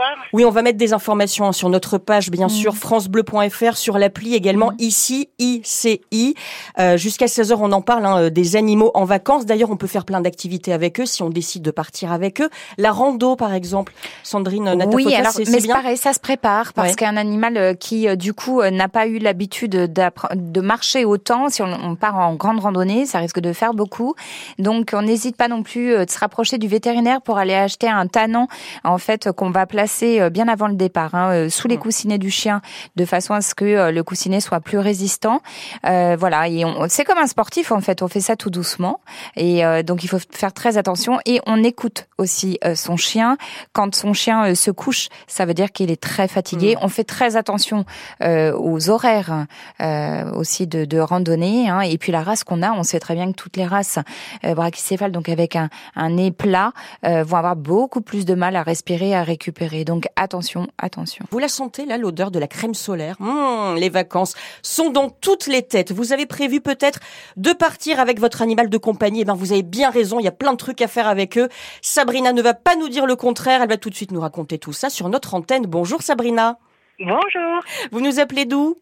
revoir. 0.01 0.27
Oui, 0.33 0.45
on 0.45 0.51
va 0.51 0.63
mettre 0.63 0.79
des 0.79 0.93
informations 0.93 1.47
hein, 1.47 1.53
sur 1.53 1.69
notre 1.69 1.99
page, 1.99 2.31
bien 2.31 2.47
Mm. 2.47 2.51
sûr, 2.51 2.77
francebleu.fr, 2.77 3.77
sur 3.77 3.99
l'appli 3.99 4.35
également, 4.35 4.73
ici, 4.79 5.29
ICI. 5.39 6.35
Euh, 6.79 6.97
Jusqu'à 6.97 7.27
16h, 7.27 7.57
on 7.61 7.73
en 7.73 7.83
parle, 7.83 8.07
hein, 8.07 8.31
des 8.31 8.57
animaux 8.57 8.91
en 8.95 9.05
vacances. 9.05 9.47
D'ailleurs, 9.47 9.71
on 9.71 9.77
peut 9.77 9.87
faire 9.87 10.05
plein 10.05 10.21
d'activités 10.21 10.73
avec 10.73 11.01
eux 11.01 11.07
si 11.07 11.23
on 11.23 11.31
décide 11.31 11.63
de 11.63 11.71
partir 11.71 12.13
avec 12.13 12.41
eux. 12.41 12.51
La 12.79 12.91
rando, 12.93 13.37
par 13.37 13.55
exemple. 13.55 13.93
Sandrine 14.23 14.65
Natafotas, 14.65 14.95
Oui, 14.95 15.15
alors, 15.15 15.33
c'est 15.33 15.49
mais 15.51 15.61
bien 15.61 15.75
pareil, 15.77 15.97
ça 15.97 16.13
se 16.13 16.21
prépare 16.21 16.73
parce 16.73 16.91
Ouais. 16.91 16.95
qu'un 16.97 17.17
animal 17.17 17.57
euh, 17.57 17.75
qui, 17.75 18.09
euh, 18.09 18.17
du 18.17 18.33
coup, 18.35 18.61
euh, 18.61 18.71
n'a 18.71 18.89
pas 18.89 19.07
eu 19.07 19.19
l'habitude 19.19 19.71
de 19.73 20.61
marcher 20.61 21.05
autant, 21.05 21.49
si 21.49 21.63
on, 21.63 21.67
on 21.85 21.95
part 21.97 22.19
en 22.19 22.35
grande 22.35 22.61
randonnée, 22.61 23.07
ça 23.07 23.19
risque 23.19 23.41
de 23.41 23.53
faire 23.53 23.75
beaucoup. 23.75 24.15
Donc, 24.59 24.91
on 24.95 25.03
n'hésite 25.03 25.37
pas 25.37 25.49
non 25.49 25.63
plus 25.63 25.95
euh, 25.95 26.05
de 26.05 26.11
se 26.11 26.19
rapprocher 26.19 26.59
du 26.59 26.69
vétérinaire 26.69 27.21
pour 27.23 27.39
aller 27.39 27.55
acheter 27.55 27.89
un 27.89 28.07
tanon, 28.07 28.47
en 28.85 28.99
fait, 28.99 29.27
euh, 29.27 29.33
qu'on 29.33 29.51
va 29.51 29.67
placer 29.67 29.90
euh, 30.03 30.31
bien 30.31 30.49
avant 30.49 30.69
le 30.69 30.75
départ, 30.75 31.15
hein, 31.15 31.31
euh, 31.33 31.49
sous 31.51 31.69
les 31.69 31.77
Mm. 31.77 31.81
coussinets 31.81 32.19
du 32.19 32.31
chien, 32.31 32.61
de 32.97 33.05
façon 33.05 33.35
à 33.35 33.41
ce 33.41 33.55
que 33.55 33.65
euh, 33.65 33.91
le 33.93 34.03
coussinet 34.03 34.41
soit 34.41 34.61
plus 34.61 34.79
résistant. 34.79 35.41
Euh, 35.87 36.17
voilà, 36.19 36.49
et 36.49 36.65
on, 36.65 36.87
c'est 36.89 37.05
comme 37.05 37.19
un 37.19 37.27
sportif, 37.27 37.73
en 37.73 37.81
fait, 37.81 38.03
on 38.03 38.09
fait 38.09 38.21
ça 38.21 38.37
tout 38.37 38.51
doucement. 38.51 39.01
Et 39.37 39.65
euh, 39.65 39.83
donc, 39.83 40.05
il 40.05 40.09
faut 40.09 40.19
faire 40.31 40.53
très 40.53 40.77
attention 40.77 41.19
et 41.27 41.41
on 41.47 41.63
écoute 41.65 42.07
aussi 42.19 42.59
euh, 42.65 42.75
son 42.75 42.97
chien. 42.97 43.37
Quand 43.73 43.95
son 43.95 44.13
chien 44.13 44.55
se 44.55 44.71
couche, 44.71 45.09
ça 45.27 45.45
veut 45.47 45.55
dire 45.55 45.73
qu'il 45.73 45.91
est 45.91 46.01
très 46.01 46.29
fatigué. 46.29 46.77
On 46.83 46.89
fait 46.89 47.05
très 47.05 47.37
attention 47.37 47.85
euh, 48.23 48.53
aux 48.57 48.91
horaires 48.91 49.47
euh, 49.81 50.31
aussi 50.33 50.67
de, 50.67 50.85
de 50.85 50.99
randonnée. 50.99 51.69
Hein. 51.69 51.81
Et 51.81 51.99
puis 51.99 52.13
la 52.13 52.23
race 52.23 52.45
qu'on 52.45 52.63
a, 52.63 52.73
on 52.73 52.83
sait 52.83 53.01
très 53.01 53.15
bien 53.15 53.31
que 53.33 53.37
toutes 53.37 53.57
les 53.57 53.67
races 53.67 53.99
euh, 54.45 54.55
brachycéphales, 54.55 55.13
donc 55.13 55.29
avec 55.29 55.57
un, 55.57 55.69
un 55.97 56.11
nez 56.11 56.31
plat, 56.31 56.73
euh, 57.07 57.23
vont 57.25 57.37
avoir 57.37 57.57
beaucoup 57.57 58.01
plus 58.01 58.25
de 58.25 58.35
mal 58.35 58.57
à 58.57 58.63
respirer, 58.63 59.15
à 59.15 59.23
récupérer. 59.23 59.80
Donc 59.85 60.07
attention, 60.17 60.69
attention. 60.79 61.25
Vous 61.31 61.39
la 61.39 61.49
sentez 61.49 61.85
là, 61.87 61.99
l'odeur 61.99 62.31
de 62.31 62.39
la 62.39 62.47
crème 62.47 62.75
solaire? 62.75 63.17
Mmh, 63.21 63.77
Les 63.77 63.89
vacances 63.89 64.35
sont 64.63 64.91
dans 64.91 65.09
toutes 65.11 65.47
les 65.47 65.63
têtes. 65.63 65.93
Vous 65.93 66.13
avez 66.13 66.27
prévu 66.27 66.61
peut-être 66.61 67.01
de 67.37 67.53
partir 67.53 68.01
avec 68.01 68.19
votre 68.21 68.43
animal 68.43 68.69
de 68.69 68.79
compagnie. 68.79 69.21
Eh 69.23 69.25
ben, 69.25 69.35
vous 69.35 69.53
avez 69.53 69.63
bien 69.63 69.91
raison. 69.91 70.19
Il 70.21 70.25
y 70.25 70.29
a 70.29 70.33
plein 70.33 70.53
de 70.53 70.57
trucs 70.59 70.83
à 70.83 70.89
faire 70.89 71.07
avec 71.09 71.39
eux. 71.39 71.49
Sabrina 71.83 72.33
ne 72.33 72.43
va 72.43 72.55
pas 72.55 72.77
nous 72.77 72.89
dire 72.89 73.07
le 73.07 73.17
contraire. 73.17 73.63
Elle 73.63 73.69
va 73.69 73.77
tout 73.77 73.91
de 73.91 73.95
suite 73.95 74.13
nous 74.13 74.21
raconter 74.21 74.59
tout 74.59 74.73
ça 74.73 74.91
sur 74.91 75.09
notre 75.09 75.35
antenne. 75.35 75.67
Bonjour 75.67 76.03
Sabrina. 76.03 76.59
Bonjour. 76.99 77.61
Vous 77.93 78.01
nous 78.01 78.21
appelez 78.21 78.45
d'où? 78.45 78.77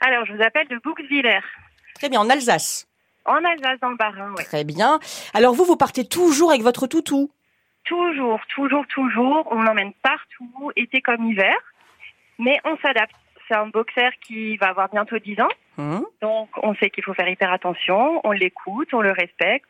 Alors, 0.00 0.24
je 0.26 0.32
vous 0.34 0.42
appelle 0.42 0.66
de 0.68 0.78
Bouxwiller, 0.84 1.40
Très 1.94 2.08
bien, 2.08 2.20
en 2.20 2.30
Alsace. 2.30 2.86
en 3.24 3.36
Alsace, 3.44 3.78
dans 3.82 3.90
le 3.90 3.96
Bas-Rhin, 3.96 4.32
ouais. 4.36 4.44
Très 4.44 4.64
bien. 4.64 4.98
Alors 5.34 5.54
vous, 5.54 5.64
vous 5.64 5.76
partez 5.76 6.04
toujours 6.04 6.50
avec 6.50 6.62
votre 6.62 6.86
toutou? 6.86 7.30
Toujours, 7.84 8.40
toujours, 8.54 8.86
toujours. 8.86 9.48
On 9.50 9.62
l'emmène 9.62 9.92
partout, 10.02 10.72
été 10.76 11.00
comme 11.00 11.24
hiver. 11.24 11.54
Mais 12.38 12.58
on 12.64 12.76
s'adapte. 12.78 13.14
C'est 13.48 13.56
un 13.56 13.66
boxer 13.66 14.10
qui 14.24 14.56
va 14.58 14.68
avoir 14.68 14.88
bientôt 14.90 15.18
10 15.18 15.40
ans. 15.40 15.48
Mmh. 15.76 16.00
Donc, 16.22 16.48
on 16.62 16.74
sait 16.76 16.90
qu'il 16.90 17.02
faut 17.02 17.14
faire 17.14 17.28
hyper 17.28 17.52
attention. 17.52 18.20
On 18.24 18.30
l'écoute, 18.30 18.94
on 18.94 19.00
le 19.00 19.10
respecte. 19.10 19.68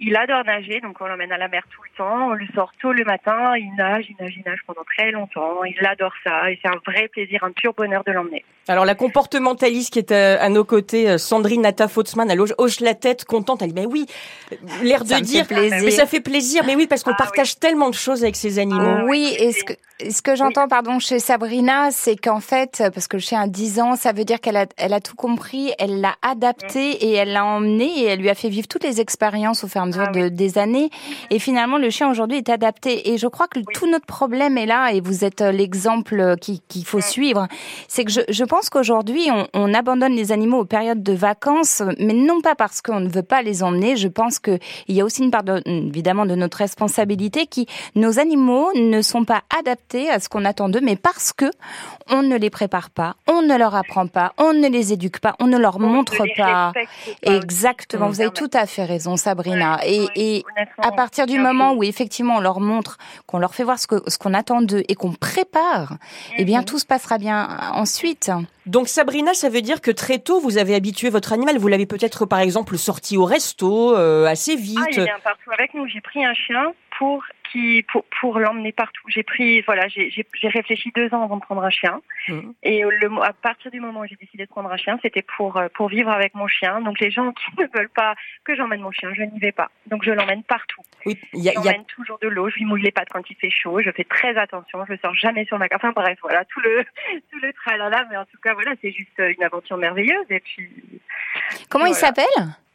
Il 0.00 0.16
adore 0.16 0.44
nager, 0.44 0.80
donc 0.80 0.96
on 1.00 1.06
l'emmène 1.06 1.32
à 1.32 1.38
la 1.38 1.48
mer 1.48 1.62
tout 1.70 1.82
le 1.82 1.96
temps. 1.96 2.30
On 2.30 2.32
le 2.32 2.46
sort 2.54 2.72
tôt 2.80 2.92
le 2.92 3.04
matin. 3.04 3.56
Il 3.56 3.74
nage, 3.76 4.06
il 4.08 4.16
nage, 4.20 4.34
il 4.36 4.42
nage 4.44 4.58
pendant 4.66 4.82
très 4.96 5.10
longtemps. 5.12 5.62
Il 5.64 5.86
adore 5.86 6.12
ça. 6.24 6.50
Et 6.50 6.58
c'est 6.62 6.68
un 6.68 6.80
vrai 6.86 7.08
plaisir, 7.08 7.44
un 7.44 7.52
pur 7.52 7.72
bonheur 7.74 8.02
de 8.04 8.12
l'emmener. 8.12 8.44
Alors 8.66 8.84
la 8.84 8.94
comportementaliste 8.94 9.92
qui 9.92 9.98
est 9.98 10.10
à, 10.10 10.42
à 10.42 10.48
nos 10.48 10.64
côtés, 10.64 11.10
euh, 11.10 11.18
Sandrine 11.18 11.62
Nata 11.62 11.86
Fautzmann, 11.86 12.30
elle 12.30 12.40
hoche, 12.40 12.54
hoche 12.58 12.80
la 12.80 12.94
tête, 12.94 13.24
contente. 13.24 13.62
Elle 13.62 13.72
dit, 13.72 13.80
mais 13.80 13.86
oui, 13.86 14.06
l'air 14.82 15.04
de 15.04 15.08
Ça 15.08 15.20
me 15.20 15.24
fait 15.24 15.26
dire, 15.26 15.46
mais 15.50 15.90
ça 15.90 16.06
fait 16.06 16.20
plaisir. 16.20 16.62
Mais 16.66 16.74
oui, 16.74 16.86
parce 16.86 17.02
qu'on 17.02 17.12
Ah 17.12 17.16
partage 17.18 17.58
tellement 17.58 17.90
de 17.90 17.94
choses 17.94 18.24
avec 18.24 18.36
ces 18.36 18.58
animaux. 18.58 18.96
Ah 19.00 19.04
oui, 19.04 19.34
et 19.38 19.52
ce 19.52 19.64
que, 19.64 19.74
ce 20.10 20.22
que 20.22 20.34
j'entends, 20.34 20.66
pardon, 20.66 20.98
chez 20.98 21.18
Sabrina, 21.18 21.90
c'est 21.90 22.16
qu'en 22.16 22.40
fait, 22.40 22.82
parce 22.94 23.06
que 23.06 23.16
le 23.16 23.22
chien 23.22 23.42
a 23.42 23.46
10 23.46 23.80
ans, 23.80 23.96
ça 23.96 24.12
veut 24.12 24.24
dire 24.24 24.40
qu'elle 24.40 24.56
a, 24.56 24.66
elle 24.76 24.92
a 24.92 25.00
tout 25.00 25.14
compris, 25.14 25.72
elle 25.78 26.00
l'a 26.00 26.14
adapté 26.22 26.90
et 27.06 27.12
elle 27.12 27.32
l'a 27.32 27.44
emmené 27.44 28.00
et 28.00 28.04
elle 28.06 28.20
lui 28.20 28.30
a 28.30 28.34
fait 28.34 28.48
vivre 28.48 28.66
toutes 28.66 28.84
les 28.84 29.00
expériences 29.00 29.62
au 29.62 29.68
fur 29.68 29.80
et 29.80 29.83
à 29.84 29.86
mesure 29.86 30.04
Ah 30.08 30.12
de, 30.12 30.28
des 30.28 30.58
années. 30.58 30.90
Et 31.30 31.38
finalement, 31.38 31.78
le 31.78 31.88
chien 31.90 32.10
aujourd'hui 32.10 32.38
est 32.38 32.48
adapté. 32.48 33.10
Et 33.12 33.18
je 33.18 33.26
crois 33.26 33.46
que 33.48 33.60
tout 33.72 33.88
notre 33.90 34.06
problème 34.06 34.58
est 34.58 34.66
là, 34.66 34.90
et 34.92 35.00
vous 35.00 35.24
êtes 35.24 35.40
euh, 35.40 35.52
l'exemple 35.52 36.18
euh, 36.20 36.36
qui- 36.36 36.60
qu'il 36.68 36.84
faut 36.84 37.00
suivre, 37.00 37.46
c'est 37.88 38.04
que 38.04 38.10
je, 38.10 38.20
je 38.28 38.44
pense 38.44 38.68
qu'aujourd'hui, 38.70 39.28
on, 39.30 39.46
on 39.54 39.72
abandonne 39.74 40.12
les 40.14 40.32
animaux 40.32 40.58
aux 40.60 40.64
périodes 40.64 41.02
de 41.02 41.12
vacances, 41.12 41.82
mais 41.98 42.12
non 42.14 42.40
pas 42.40 42.54
parce 42.54 42.82
qu'on 42.82 43.00
ne 43.00 43.08
veut 43.08 43.22
pas 43.22 43.42
les 43.42 43.62
emmener. 43.62 43.96
Je 43.96 44.08
pense 44.08 44.38
qu'il 44.38 44.58
y 44.88 45.00
a 45.00 45.04
aussi 45.04 45.22
une 45.22 45.30
part, 45.30 45.44
de, 45.44 45.62
évidemment, 45.66 46.26
de 46.26 46.34
notre 46.34 46.58
responsabilité 46.58 47.46
qui, 47.46 47.66
nos 47.94 48.18
animaux 48.18 48.70
ne 48.74 49.00
sont 49.02 49.24
pas 49.24 49.42
adaptés 49.58 50.10
à 50.10 50.18
ce 50.20 50.28
qu'on 50.28 50.44
attend 50.44 50.68
d'eux, 50.68 50.80
mais 50.82 50.96
parce 50.96 51.32
que 51.32 51.46
on 52.10 52.22
ne 52.22 52.36
les 52.36 52.50
prépare 52.50 52.90
pas, 52.90 53.16
on 53.28 53.42
ne 53.42 53.56
leur 53.56 53.74
apprend 53.74 54.06
pas, 54.06 54.32
on 54.38 54.52
ne 54.52 54.68
les 54.68 54.92
éduque 54.92 55.20
pas, 55.20 55.34
on 55.40 55.46
ne 55.46 55.56
leur 55.58 55.76
On 55.76 55.80
montre 55.80 56.22
ne 56.22 56.36
pas. 56.36 56.72
Exactement, 57.22 58.08
vous 58.08 58.20
avez 58.20 58.30
tout 58.30 58.50
à 58.52 58.66
fait 58.66 58.84
raison, 58.84 59.16
Sabrina. 59.16 59.73
Voilà. 59.76 59.88
Et, 60.16 60.36
et 60.38 60.44
à 60.78 60.92
partir 60.92 61.26
du 61.26 61.38
moment 61.38 61.72
où 61.72 61.82
effectivement 61.82 62.36
on 62.36 62.40
leur 62.40 62.60
montre, 62.60 62.98
qu'on 63.26 63.38
leur 63.38 63.54
fait 63.54 63.64
voir 63.64 63.78
ce 63.78 63.86
que 63.86 63.96
ce 64.08 64.18
qu'on 64.18 64.34
attend 64.34 64.62
d'eux 64.62 64.82
et 64.88 64.94
qu'on 64.94 65.12
prépare, 65.12 65.96
eh 66.36 66.44
bien 66.44 66.60
mhm. 66.60 66.66
tout 66.66 66.78
se 66.78 66.86
passera 66.86 67.18
bien 67.18 67.48
ensuite. 67.72 68.30
Donc 68.66 68.88
Sabrina, 68.88 69.34
ça 69.34 69.48
veut 69.48 69.60
dire 69.60 69.80
que 69.80 69.90
très 69.90 70.18
tôt 70.18 70.40
vous 70.40 70.58
avez 70.58 70.74
habitué 70.74 71.10
votre 71.10 71.32
animal. 71.32 71.58
Vous 71.58 71.68
l'avez 71.68 71.86
peut-être 71.86 72.26
par 72.26 72.40
exemple 72.40 72.78
sorti 72.78 73.16
au 73.16 73.24
resto 73.24 73.94
euh, 73.94 74.26
assez 74.26 74.56
vite. 74.56 74.78
Ah, 74.80 74.86
il 74.90 75.02
vient 75.02 75.18
partout 75.22 75.50
avec 75.52 75.74
nous. 75.74 75.86
J'ai 75.86 76.00
pris 76.00 76.24
un 76.24 76.34
chien 76.34 76.72
pour 76.98 77.22
pour, 77.90 78.04
pour 78.20 78.38
l'emmener 78.38 78.72
partout. 78.72 79.02
J'ai 79.08 79.22
pris, 79.22 79.60
voilà, 79.62 79.88
j'ai 79.88 80.24
réfléchi 80.42 80.92
deux 80.94 81.12
ans 81.14 81.24
avant 81.24 81.36
de 81.36 81.42
prendre 81.42 81.62
un 81.62 81.70
chien. 81.70 82.00
Mmh. 82.28 82.40
Et 82.62 82.82
le, 82.82 83.22
à 83.22 83.32
partir 83.32 83.70
du 83.70 83.80
moment 83.80 84.00
où 84.00 84.06
j'ai 84.06 84.16
décidé 84.16 84.44
de 84.44 84.48
prendre 84.48 84.70
un 84.70 84.76
chien, 84.76 84.98
c'était 85.02 85.22
pour, 85.36 85.56
euh, 85.56 85.68
pour 85.74 85.88
vivre 85.88 86.10
avec 86.10 86.34
mon 86.34 86.46
chien. 86.46 86.80
Donc 86.80 87.00
les 87.00 87.10
gens 87.10 87.32
qui 87.32 87.44
ne 87.58 87.66
veulent 87.74 87.88
pas 87.88 88.14
que 88.44 88.54
j'emmène 88.54 88.80
mon 88.80 88.90
chien, 88.90 89.12
je 89.14 89.22
n'y 89.22 89.38
vais 89.38 89.52
pas. 89.52 89.70
Donc 89.86 90.04
je 90.04 90.10
l'emmène 90.10 90.42
partout. 90.42 90.82
Oui, 91.06 91.18
y 91.32 91.48
a, 91.48 91.52
j'emmène 91.54 91.84
toujours 91.84 92.18
de 92.20 92.28
l'eau, 92.28 92.48
je 92.48 92.56
lui 92.56 92.64
mouille 92.64 92.82
les 92.82 92.92
pattes 92.92 93.08
quand 93.10 93.28
il 93.28 93.36
fait 93.36 93.50
chaud, 93.50 93.80
je 93.80 93.90
fais 93.90 94.04
très 94.04 94.36
attention, 94.36 94.84
je 94.88 94.96
sors 94.96 95.14
jamais 95.14 95.44
sur 95.44 95.58
ma 95.58 95.66
Enfin 95.74 95.92
bref, 95.92 96.18
voilà, 96.22 96.44
tout 96.44 96.60
le, 96.60 96.84
tout 97.30 97.38
le 97.40 97.52
tralala. 97.52 98.06
Mais 98.10 98.16
en 98.16 98.24
tout 98.24 98.38
cas, 98.42 98.54
voilà, 98.54 98.72
c'est 98.80 98.92
juste 98.92 99.18
une 99.18 99.42
aventure 99.42 99.76
merveilleuse. 99.76 100.26
Et 100.30 100.40
puis. 100.40 100.70
Comment 101.68 101.86
il 101.86 101.94
s'appelle? 101.94 102.24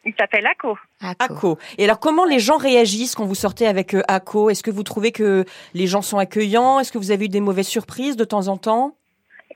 Il 0.04 0.14
s'appelle 0.18 0.46
Aco. 0.46 0.78
Aco. 1.18 1.58
Et 1.78 1.84
alors, 1.84 2.00
comment 2.00 2.24
les 2.24 2.38
gens 2.38 2.56
réagissent 2.56 3.14
quand 3.14 3.26
vous 3.26 3.34
sortez 3.34 3.66
avec 3.66 3.94
euh, 3.94 4.02
Aco 4.08 4.48
Est-ce 4.48 4.62
que 4.62 4.70
vous 4.70 4.82
trouvez 4.82 5.12
que 5.12 5.44
les 5.74 5.86
gens 5.86 6.02
sont 6.02 6.18
accueillants? 6.18 6.80
Est-ce 6.80 6.90
que 6.90 6.98
vous 6.98 7.10
avez 7.10 7.26
eu 7.26 7.28
des 7.28 7.40
mauvaises 7.40 7.68
surprises 7.68 8.16
de 8.16 8.24
temps 8.24 8.48
en 8.48 8.56
temps? 8.56 8.96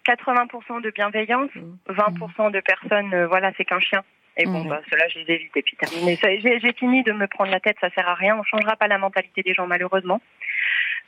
80% 0.06 0.82
de 0.82 0.90
bienveillance, 0.90 1.50
20% 1.88 2.50
de 2.50 2.60
personnes, 2.60 3.14
euh, 3.14 3.26
voilà, 3.26 3.52
c'est 3.56 3.64
qu'un 3.64 3.80
chien. 3.80 4.02
Et 4.36 4.44
bon, 4.44 4.64
mmh. 4.64 4.68
bah, 4.68 4.80
cela, 4.90 5.08
je 5.08 5.20
les 5.20 5.34
évite. 5.34 5.56
Et 5.56 5.62
puis 5.62 5.76
terminé. 5.76 6.18
J'ai 6.22 6.72
fini 6.74 7.02
de 7.04 7.12
me 7.12 7.26
prendre 7.26 7.50
la 7.50 7.60
tête, 7.60 7.76
ça 7.80 7.88
sert 7.90 8.06
à 8.06 8.14
rien. 8.14 8.36
On 8.38 8.42
changera 8.42 8.76
pas 8.76 8.88
la 8.88 8.98
mentalité 8.98 9.42
des 9.42 9.54
gens, 9.54 9.66
malheureusement 9.66 10.20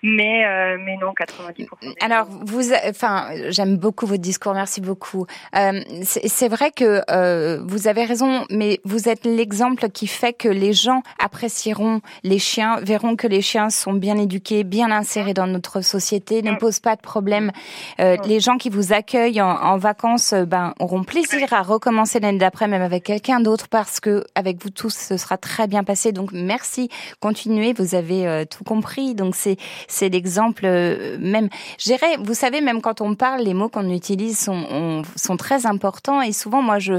mais 0.03 0.45
euh, 0.47 0.76
mais 0.85 0.97
non 0.97 1.12
90%. 1.12 1.67
Alors 2.00 2.26
vous, 2.29 2.73
enfin, 2.88 3.29
j'aime 3.49 3.76
beaucoup 3.76 4.07
votre 4.07 4.23
discours, 4.23 4.55
merci 4.55 4.81
beaucoup. 4.81 5.26
Euh, 5.57 5.81
c'est 6.03 6.49
vrai 6.49 6.71
que 6.71 7.03
euh, 7.11 7.61
vous 7.65 7.88
avez 7.88 8.05
raison, 8.05 8.45
mais 8.50 8.81
vous 8.85 9.09
êtes 9.09 9.25
l'exemple 9.25 9.88
qui 9.88 10.07
fait 10.07 10.33
que 10.33 10.49
les 10.49 10.73
gens 10.73 11.03
apprécieront 11.19 12.00
les 12.23 12.38
chiens, 12.38 12.79
verront 12.81 13.17
que 13.17 13.26
les 13.26 13.43
chiens 13.43 13.71
sont 13.71 13.93
bien 13.93 14.17
éduqués, 14.17 14.65
bien 14.65 14.91
insérés 14.91 15.35
dans 15.35 15.47
notre 15.47 15.81
société, 15.81 16.43
ne 16.43 16.53
mm. 16.53 16.59
posent 16.59 16.81
pas 16.81 16.97
de 16.97 17.00
problème. 17.00 17.50
Euh, 18.00 18.17
mm. 18.17 18.26
Les 18.26 18.41
gens 18.41 18.57
qui 18.57 18.71
vous 18.71 18.93
accueillent 18.93 19.41
en, 19.41 19.50
en 19.50 19.79
vacances, 19.79 20.33
euh, 20.33 20.45
ben 20.45 20.75
auront 20.79 21.05
plaisir 21.05 21.53
à 21.53 21.62
recommencer 21.62 22.21
l'année 22.21 22.38
d'après, 22.38 22.69
même 22.69 22.83
avec 22.83 23.05
quelqu'un 23.05 23.41
d'autre, 23.41 23.69
parce 23.69 24.00
que 24.00 24.25
avec 24.35 24.62
vous 24.62 24.71
tous, 24.71 24.95
ce 24.95 25.17
sera 25.17 25.37
très 25.37 25.67
bien 25.67 25.85
passé. 25.85 26.12
Donc 26.12 26.31
merci, 26.33 26.88
continuez, 27.21 27.73
vous 27.73 27.95
avez 27.95 28.26
euh, 28.26 28.45
tout 28.45 28.65
compris. 28.65 29.15
Donc 29.15 29.35
c'est 29.35 29.57
c'est 29.88 30.09
l'exemple 30.09 30.62
euh, 30.64 31.16
même. 31.19 31.49
J'irais, 31.78 32.16
vous 32.19 32.35
savez, 32.35 32.61
même 32.61 32.81
quand 32.81 33.00
on 33.00 33.14
parle, 33.14 33.43
les 33.43 33.55
mots 33.55 33.69
qu'on 33.69 33.88
utilise 33.90 34.38
sont, 34.38 35.02
sont 35.16 35.37
très 35.37 35.66
importants 35.66 36.21
et 36.23 36.33
souvent, 36.33 36.62
moi, 36.62 36.78
je 36.78 36.95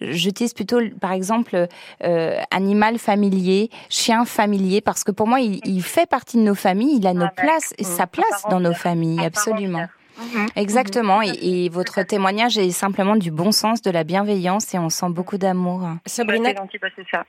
j'utilise 0.00 0.54
plutôt, 0.54 0.80
par 1.00 1.12
exemple, 1.12 1.66
euh, 2.04 2.40
animal 2.50 2.98
familier, 2.98 3.70
chien 3.88 4.24
familier, 4.24 4.80
parce 4.80 5.04
que 5.04 5.12
pour 5.12 5.26
moi, 5.26 5.40
il, 5.40 5.82
fait 5.82 6.08
partie 6.08 6.36
de 6.36 6.42
nos 6.42 6.54
familles, 6.54 6.96
il 6.98 7.06
a 7.06 7.14
nos 7.14 7.28
places, 7.36 7.74
sa 7.80 8.06
place 8.06 8.44
dans 8.50 8.60
nos 8.60 8.74
familles, 8.74 9.24
absolument. 9.24 9.86
Mhm. 10.18 10.46
Exactement. 10.56 11.20
Mhm. 11.20 11.34
Et, 11.40 11.68
votre 11.68 12.02
témoignage 12.02 12.58
est 12.58 12.70
simplement 12.70 13.16
du 13.16 13.30
bon 13.30 13.52
sens, 13.52 13.82
de 13.82 13.90
la 13.90 14.04
bienveillance 14.04 14.74
et 14.74 14.78
on 14.78 14.90
sent 14.90 15.10
beaucoup 15.10 15.38
d'amour. 15.38 15.88
Sabrina, 16.06 16.52
bah, 16.52 16.62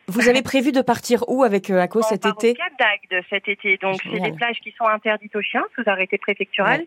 vous 0.08 0.30
avez 0.30 0.42
prévu 0.42 0.72
de 0.72 0.82
partir 0.82 1.24
où 1.28 1.44
avec 1.44 1.70
euh, 1.70 1.80
ACO 1.80 2.02
cet 2.02 2.25
été 2.25 2.52
Au 2.52 2.54
Cap 2.56 2.74
d'Agde 2.80 3.24
cet 3.30 3.48
été. 3.48 3.78
Donc, 3.78 4.00
c'est 4.04 4.20
des 4.20 4.32
plages 4.32 4.60
qui 4.63 4.74
sont 4.78 4.86
interdites 4.86 5.36
aux 5.36 5.42
chiens 5.42 5.63
sous 5.75 5.84
arrêté 5.86 6.18
préfectoral. 6.18 6.86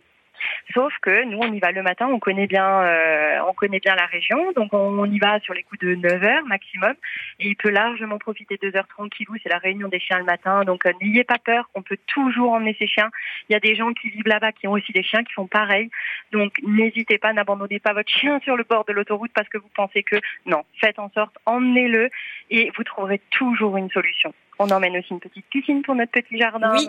Sauf 0.75 0.93
que 1.00 1.25
nous, 1.25 1.38
on 1.38 1.53
y 1.53 1.61
va 1.61 1.73
le 1.73 1.83
matin, 1.83 2.09
on 2.09 2.19
connaît 2.19 2.47
bien, 2.47 2.83
euh, 2.83 3.38
on 3.49 3.55
connaît 3.55 3.81
bien 3.81 3.95
la 3.95 4.07
région, 4.07 4.53
donc 4.53 4.73
on, 4.73 5.05
y 5.05 5.19
va 5.19 5.41
sur 5.41 5.55
les 5.55 5.62
coups 5.62 5.81
de 5.81 5.95
9 5.95 6.23
heures 6.25 6.45
maximum. 6.47 6.95
Et 7.38 7.49
il 7.49 7.57
peut 7.57 7.71
largement 7.71 8.19
profiter 8.19 8.59
de 8.61 8.71
2 8.71 8.76
heures 8.76 8.88
tranquillou, 8.88 9.35
c'est 9.43 9.49
la 9.49 9.59
réunion 9.59 9.88
des 9.88 10.00
chiens 10.00 10.19
le 10.19 10.25
matin, 10.25 10.65
donc 10.65 10.87
euh, 10.87 10.93
n'ayez 11.00 11.25
pas 11.25 11.38
peur, 11.38 11.69
on 11.75 11.83
peut 11.83 11.99
toujours 12.07 12.53
emmener 12.53 12.76
ses 12.79 12.87
chiens. 12.87 13.11
Il 13.49 13.53
y 13.53 13.57
a 13.57 13.61
des 13.61 13.75
gens 13.75 13.93
qui 13.93 14.11
vivent 14.11 14.26
là-bas 14.26 14.53
qui 14.53 14.67
ont 14.67 14.73
aussi 14.73 14.93
des 14.93 15.03
chiens 15.03 15.25
qui 15.25 15.33
font 15.33 15.47
pareil, 15.47 15.91
donc 16.33 16.55
n'hésitez 16.62 17.19
pas, 17.19 17.33
n'abandonnez 17.33 17.79
pas 17.79 17.93
votre 17.93 18.11
chien 18.11 18.41
sur 18.41 18.57
le 18.57 18.65
bord 18.65 18.85
de 18.85 18.93
l'autoroute 18.93 19.33
parce 19.35 19.49
que 19.49 19.59
vous 19.59 19.71
pensez 19.75 20.03
que 20.03 20.17
non, 20.47 20.65
faites 20.81 20.99
en 20.99 21.11
sorte, 21.11 21.37
emmenez-le 21.47 22.11
et 22.50 22.71
vous 22.76 22.85
trouverez 22.85 23.21
toujours 23.31 23.76
une 23.76 23.91
solution. 23.91 24.35
On 24.59 24.71
emmène 24.71 24.97
aussi 24.97 25.11
une 25.11 25.21
petite 25.21 25.47
piscine 25.47 25.83
pour 25.83 25.95
notre 25.95 26.12
petit 26.12 26.38
jardin. 26.38 26.75
Oui. 26.76 26.88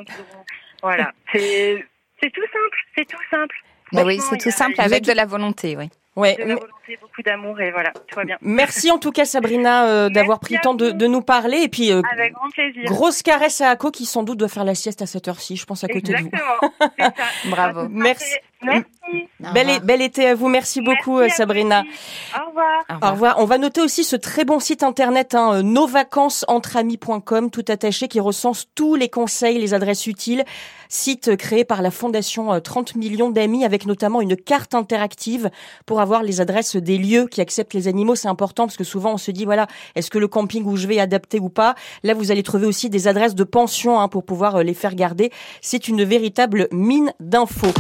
voilà, 0.82 1.12
c'est 1.32 1.86
c'est 2.22 2.32
tout 2.32 2.42
simple, 2.42 2.78
c'est 2.96 3.06
tout 3.06 3.24
simple. 3.30 3.56
Bah 3.94 4.04
oui, 4.06 4.20
c'est 4.20 4.38
tout 4.38 4.52
simple 4.52 4.76
avec 4.80 5.04
de 5.04 5.14
la 5.14 5.26
volonté, 5.26 5.78
oui. 5.78 5.90
Ouais. 6.18 6.36
De 6.36 6.42
la 6.42 6.56
volonté, 6.56 6.98
beaucoup 7.00 7.22
d'amour 7.22 7.62
et 7.62 7.72
voilà, 7.72 7.92
tout 7.92 8.16
va 8.16 8.26
bien. 8.26 8.38
Merci 8.42 8.90
en 8.90 8.98
tout 8.98 9.12
cas 9.12 9.24
Sabrina 9.24 9.88
euh, 9.88 10.10
d'avoir 10.10 10.40
pris 10.40 10.56
le 10.56 10.62
temps 10.62 10.74
de, 10.74 10.90
de, 10.90 11.06
nous 11.06 11.22
parler 11.22 11.60
et 11.60 11.70
puis 11.70 11.92
euh, 11.92 12.02
Avec 12.12 12.34
grand 12.34 12.50
plaisir. 12.50 12.84
grosse 12.86 13.22
caresse 13.22 13.62
à 13.62 13.70
Ako 13.70 13.92
qui 13.92 14.06
sans 14.08 14.24
doute 14.24 14.40
doit 14.40 14.48
faire 14.48 14.64
la 14.64 14.74
sieste 14.74 15.04
à 15.04 15.06
cette 15.06 15.28
heure-ci, 15.28 15.58
je 15.58 15.66
pense 15.66 15.84
à 15.84 15.88
côté 15.88 16.14
de 16.14 16.18
vous. 16.18 16.28
Exactement. 16.28 17.14
Bravo. 17.52 17.88
Merci. 17.92 18.36
Merci. 18.64 18.86
Bel, 19.54 19.80
bel, 19.84 20.02
été 20.02 20.28
à 20.28 20.36
vous. 20.36 20.48
Merci 20.48 20.82
beaucoup, 20.82 21.20
Merci 21.20 21.38
Sabrina. 21.38 21.84
Au 22.36 22.50
revoir. 22.50 22.84
Au 23.02 23.12
revoir. 23.12 23.36
On 23.40 23.46
va 23.46 23.58
noter 23.58 23.82
aussi 23.82 24.04
ce 24.04 24.16
très 24.16 24.46
bon 24.46 24.60
site 24.60 24.84
internet, 24.84 25.36
hein, 25.36 25.54
euh, 25.54 25.62
novacancesentreamis.com, 25.62 27.52
tout 27.52 27.66
attaché, 27.68 28.08
qui 28.08 28.20
recense 28.20 28.68
tous 28.74 28.96
les 28.96 29.10
conseils, 29.10 29.60
les 29.60 29.74
adresses 29.74 30.08
utiles. 30.08 30.44
Site 30.90 31.36
créé 31.36 31.66
par 31.66 31.82
la 31.82 31.92
Fondation 31.92 32.60
30 32.60 32.94
euh, 32.96 33.00
millions 33.00 33.30
d'amis, 33.30 33.64
avec 33.64 33.86
notamment 33.86 34.22
une 34.22 34.36
carte 34.36 34.74
interactive 34.74 35.50
pour 35.86 36.02
avoir 36.02 36.24
les 36.24 36.42
adresses 36.42 36.76
des 36.76 36.98
lieux 36.98 37.28
qui 37.28 37.42
acceptent 37.42 37.74
les 37.74 37.88
animaux. 37.88 38.16
C'est 38.16 38.30
important 38.30 38.66
parce 38.66 38.78
que 38.78 38.84
souvent 38.84 39.14
on 39.14 39.18
se 39.18 39.32
dit, 39.32 39.46
voilà, 39.46 39.68
est-ce 39.96 40.10
que 40.10 40.18
le 40.18 40.28
camping 40.28 40.64
où 40.66 40.76
je 40.76 40.88
vais 40.88 40.96
est 40.96 41.00
adapté 41.00 41.40
ou 41.40 41.50
pas? 41.50 41.76
Là, 42.04 42.14
vous 42.14 42.32
allez 42.32 42.44
trouver 42.44 42.66
aussi 42.66 42.90
des 42.90 43.08
adresses 43.08 43.36
de 43.36 43.44
pension 43.44 44.00
hein, 44.00 44.08
pour 44.08 44.24
pouvoir 44.24 44.58
euh, 44.58 44.64
les 44.64 44.74
faire 44.74 44.96
garder. 44.96 45.32
C'est 45.62 45.88
une 45.88 46.04
véritable 46.04 46.68
mine 46.72 47.14
d'infos. 47.20 47.74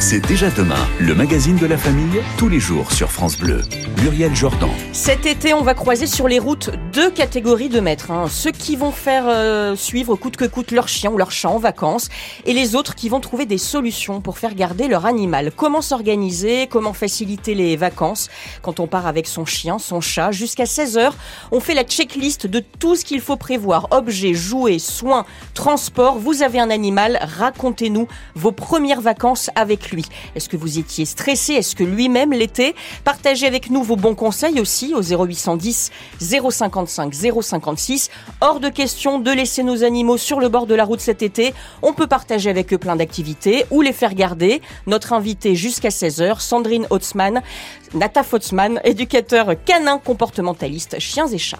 C'est 0.00 0.24
déjà 0.28 0.48
demain, 0.50 0.86
le 1.00 1.12
magazine 1.12 1.56
de 1.56 1.66
la 1.66 1.76
famille, 1.76 2.22
tous 2.36 2.48
les 2.48 2.60
jours 2.60 2.92
sur 2.92 3.10
France 3.10 3.36
Bleu. 3.36 3.62
Muriel 4.00 4.32
Jordan. 4.32 4.70
Cet 4.92 5.26
été, 5.26 5.54
on 5.54 5.62
va 5.62 5.74
croiser 5.74 6.06
sur 6.06 6.28
les 6.28 6.38
routes 6.38 6.70
deux 6.92 7.10
catégories 7.10 7.68
de 7.68 7.80
maîtres. 7.80 8.12
Hein. 8.12 8.26
Ceux 8.30 8.52
qui 8.52 8.76
vont 8.76 8.92
faire 8.92 9.24
euh, 9.26 9.74
suivre 9.74 10.14
coûte 10.14 10.36
que 10.36 10.44
coûte 10.44 10.70
leur 10.70 10.86
chien 10.86 11.10
ou 11.10 11.18
leur 11.18 11.32
chat 11.32 11.48
en 11.48 11.58
vacances 11.58 12.10
et 12.46 12.52
les 12.52 12.76
autres 12.76 12.94
qui 12.94 13.08
vont 13.08 13.18
trouver 13.18 13.44
des 13.44 13.58
solutions 13.58 14.20
pour 14.20 14.38
faire 14.38 14.54
garder 14.54 14.86
leur 14.86 15.04
animal. 15.04 15.50
Comment 15.54 15.82
s'organiser, 15.82 16.68
comment 16.68 16.92
faciliter 16.92 17.56
les 17.56 17.76
vacances? 17.76 18.28
Quand 18.62 18.78
on 18.78 18.86
part 18.86 19.08
avec 19.08 19.26
son 19.26 19.44
chien, 19.44 19.80
son 19.80 20.00
chat. 20.00 20.30
Jusqu'à 20.30 20.64
16h, 20.64 21.10
on 21.50 21.58
fait 21.58 21.74
la 21.74 21.82
checklist 21.82 22.46
de 22.46 22.60
tout 22.60 22.94
ce 22.94 23.04
qu'il 23.04 23.20
faut 23.20 23.36
prévoir. 23.36 23.88
Objets, 23.90 24.34
jouets, 24.34 24.78
soins, 24.78 25.26
transport. 25.54 26.18
Vous 26.18 26.42
avez 26.42 26.60
un 26.60 26.70
animal, 26.70 27.18
racontez-nous 27.20 28.06
vos 28.36 28.52
premières 28.52 29.00
vacances 29.00 29.50
avec 29.56 29.87
Est-ce 30.34 30.48
que 30.48 30.56
vous 30.56 30.78
étiez 30.78 31.04
stressé? 31.04 31.54
Est-ce 31.54 31.74
que 31.74 31.84
lui-même 31.84 32.32
l'était? 32.32 32.74
Partagez 33.04 33.46
avec 33.46 33.70
nous 33.70 33.82
vos 33.82 33.96
bons 33.96 34.14
conseils 34.14 34.60
aussi 34.60 34.94
au 34.94 35.02
0810 35.02 35.90
055 36.20 37.14
056. 37.14 38.10
Hors 38.40 38.60
de 38.60 38.68
question 38.68 39.18
de 39.18 39.30
laisser 39.30 39.62
nos 39.62 39.84
animaux 39.84 40.16
sur 40.16 40.40
le 40.40 40.48
bord 40.48 40.66
de 40.66 40.74
la 40.74 40.84
route 40.84 41.00
cet 41.00 41.22
été. 41.22 41.54
On 41.82 41.92
peut 41.92 42.06
partager 42.06 42.50
avec 42.50 42.72
eux 42.72 42.78
plein 42.78 42.96
d'activités 42.96 43.64
ou 43.70 43.82
les 43.82 43.92
faire 43.92 44.14
garder. 44.14 44.60
Notre 44.86 45.12
invité 45.12 45.54
jusqu'à 45.54 45.90
16h, 45.90 46.40
Sandrine 46.40 46.86
Hotzmann, 46.90 47.42
Nata 47.94 48.22
Fotzmann, 48.22 48.80
éducateur 48.84 49.54
canin 49.64 49.98
comportementaliste 49.98 50.98
chiens 50.98 51.28
et 51.28 51.38
chats. 51.38 51.58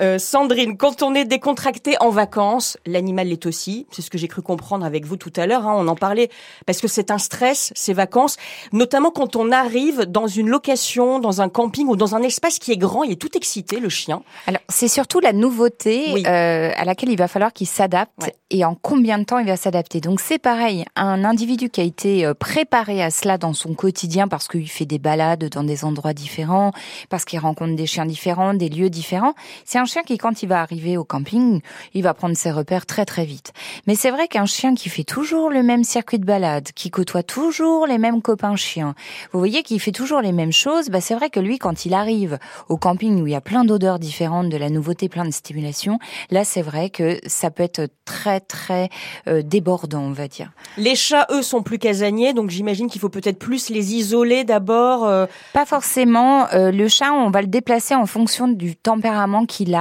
Euh, 0.00 0.18
Sandrine, 0.18 0.76
quand 0.76 1.02
on 1.02 1.14
est 1.14 1.24
décontracté 1.24 1.96
en 2.00 2.10
vacances, 2.10 2.78
l'animal 2.86 3.28
l'est 3.28 3.44
aussi. 3.44 3.86
C'est 3.90 4.02
ce 4.02 4.10
que 4.10 4.16
j'ai 4.16 4.28
cru 4.28 4.40
comprendre 4.40 4.84
avec 4.86 5.04
vous 5.04 5.16
tout 5.16 5.32
à 5.36 5.46
l'heure. 5.46 5.66
Hein, 5.66 5.74
on 5.76 5.88
en 5.88 5.94
parlait 5.94 6.30
parce 6.66 6.80
que 6.80 6.88
c'est 6.88 7.10
un 7.10 7.18
stress, 7.18 7.72
ces 7.74 7.92
vacances, 7.92 8.36
notamment 8.72 9.10
quand 9.10 9.36
on 9.36 9.52
arrive 9.52 10.06
dans 10.06 10.26
une 10.26 10.48
location, 10.48 11.18
dans 11.18 11.42
un 11.42 11.48
camping 11.48 11.86
ou 11.86 11.96
dans 11.96 12.14
un 12.14 12.22
espace 12.22 12.58
qui 12.58 12.72
est 12.72 12.78
grand. 12.78 13.04
Il 13.04 13.12
est 13.12 13.16
tout 13.16 13.36
excité, 13.36 13.78
le 13.78 13.88
chien. 13.88 14.22
Alors, 14.46 14.62
c'est 14.68 14.88
surtout 14.88 15.20
la 15.20 15.32
nouveauté 15.32 16.26
euh, 16.26 16.72
à 16.74 16.84
laquelle 16.84 17.10
il 17.10 17.18
va 17.18 17.28
falloir 17.28 17.52
qu'il 17.52 17.66
s'adapte 17.66 18.30
et 18.50 18.64
en 18.64 18.74
combien 18.74 19.18
de 19.18 19.24
temps 19.24 19.38
il 19.38 19.46
va 19.46 19.56
s'adapter. 19.56 20.00
Donc, 20.00 20.20
c'est 20.20 20.38
pareil. 20.38 20.84
Un 20.96 21.24
individu 21.24 21.68
qui 21.68 21.80
a 21.80 21.84
été 21.84 22.24
euh, 22.24 22.34
préparé 22.34 23.02
à 23.02 23.10
cela 23.10 23.36
dans 23.36 23.52
son 23.52 23.74
quotidien 23.74 24.28
parce 24.28 24.48
qu'il 24.48 24.68
fait 24.68 24.86
des 24.86 24.98
balades 24.98 25.48
dans 25.50 25.64
des 25.64 25.84
endroits 25.84 26.14
différents, 26.14 26.72
parce 27.10 27.24
qu'il 27.24 27.38
rencontre 27.38 27.76
des 27.76 27.86
chiens 27.86 28.06
différents, 28.06 28.54
des 28.54 28.68
lieux 28.68 28.90
différents, 28.90 29.34
c'est 29.64 29.78
un 29.78 29.84
chien 29.90 30.02
qui, 30.02 30.18
quand 30.18 30.42
il 30.42 30.48
va 30.48 30.60
arriver 30.60 30.96
au 30.96 31.04
camping, 31.04 31.60
il 31.94 32.02
va 32.02 32.14
prendre 32.14 32.36
ses 32.36 32.50
repères 32.50 32.86
très 32.86 33.04
très 33.04 33.24
vite. 33.24 33.52
Mais 33.86 33.94
c'est 33.94 34.10
vrai 34.10 34.28
qu'un 34.28 34.46
chien 34.46 34.74
qui 34.74 34.88
fait 34.88 35.04
toujours 35.04 35.50
le 35.50 35.62
même 35.62 35.84
circuit 35.84 36.18
de 36.18 36.24
balade, 36.24 36.68
qui 36.74 36.90
côtoie 36.90 37.22
toujours 37.22 37.86
les 37.86 37.98
mêmes 37.98 38.22
copains 38.22 38.56
chiens, 38.56 38.94
vous 39.32 39.38
voyez 39.38 39.62
qu'il 39.62 39.80
fait 39.80 39.92
toujours 39.92 40.20
les 40.20 40.32
mêmes 40.32 40.52
choses, 40.52 40.88
bah 40.90 41.00
c'est 41.00 41.14
vrai 41.14 41.30
que 41.30 41.40
lui, 41.40 41.58
quand 41.58 41.84
il 41.84 41.94
arrive 41.94 42.38
au 42.68 42.76
camping 42.76 43.20
où 43.20 43.26
il 43.26 43.32
y 43.32 43.36
a 43.36 43.40
plein 43.40 43.64
d'odeurs 43.64 43.98
différentes, 43.98 44.48
de 44.48 44.56
la 44.56 44.70
nouveauté, 44.70 45.08
plein 45.08 45.24
de 45.24 45.32
stimulation, 45.32 45.98
là 46.30 46.44
c'est 46.44 46.62
vrai 46.62 46.90
que 46.90 47.18
ça 47.26 47.50
peut 47.50 47.62
être 47.62 47.88
très 48.04 48.40
très 48.40 48.88
euh, 49.28 49.42
débordant, 49.42 50.02
on 50.02 50.12
va 50.12 50.28
dire. 50.28 50.52
Les 50.76 50.94
chats, 50.94 51.26
eux, 51.30 51.42
sont 51.42 51.62
plus 51.62 51.78
casaniers, 51.78 52.32
donc 52.32 52.50
j'imagine 52.50 52.88
qu'il 52.88 53.00
faut 53.00 53.08
peut-être 53.08 53.38
plus 53.38 53.70
les 53.70 53.94
isoler 53.94 54.44
d'abord. 54.44 55.04
Euh. 55.04 55.26
Pas 55.52 55.66
forcément. 55.66 56.46
Euh, 56.52 56.70
le 56.70 56.88
chat, 56.88 57.12
on 57.12 57.30
va 57.30 57.40
le 57.40 57.48
déplacer 57.48 57.94
en 57.94 58.06
fonction 58.06 58.48
du 58.48 58.76
tempérament 58.76 59.46
qu'il 59.46 59.74
a, 59.74 59.79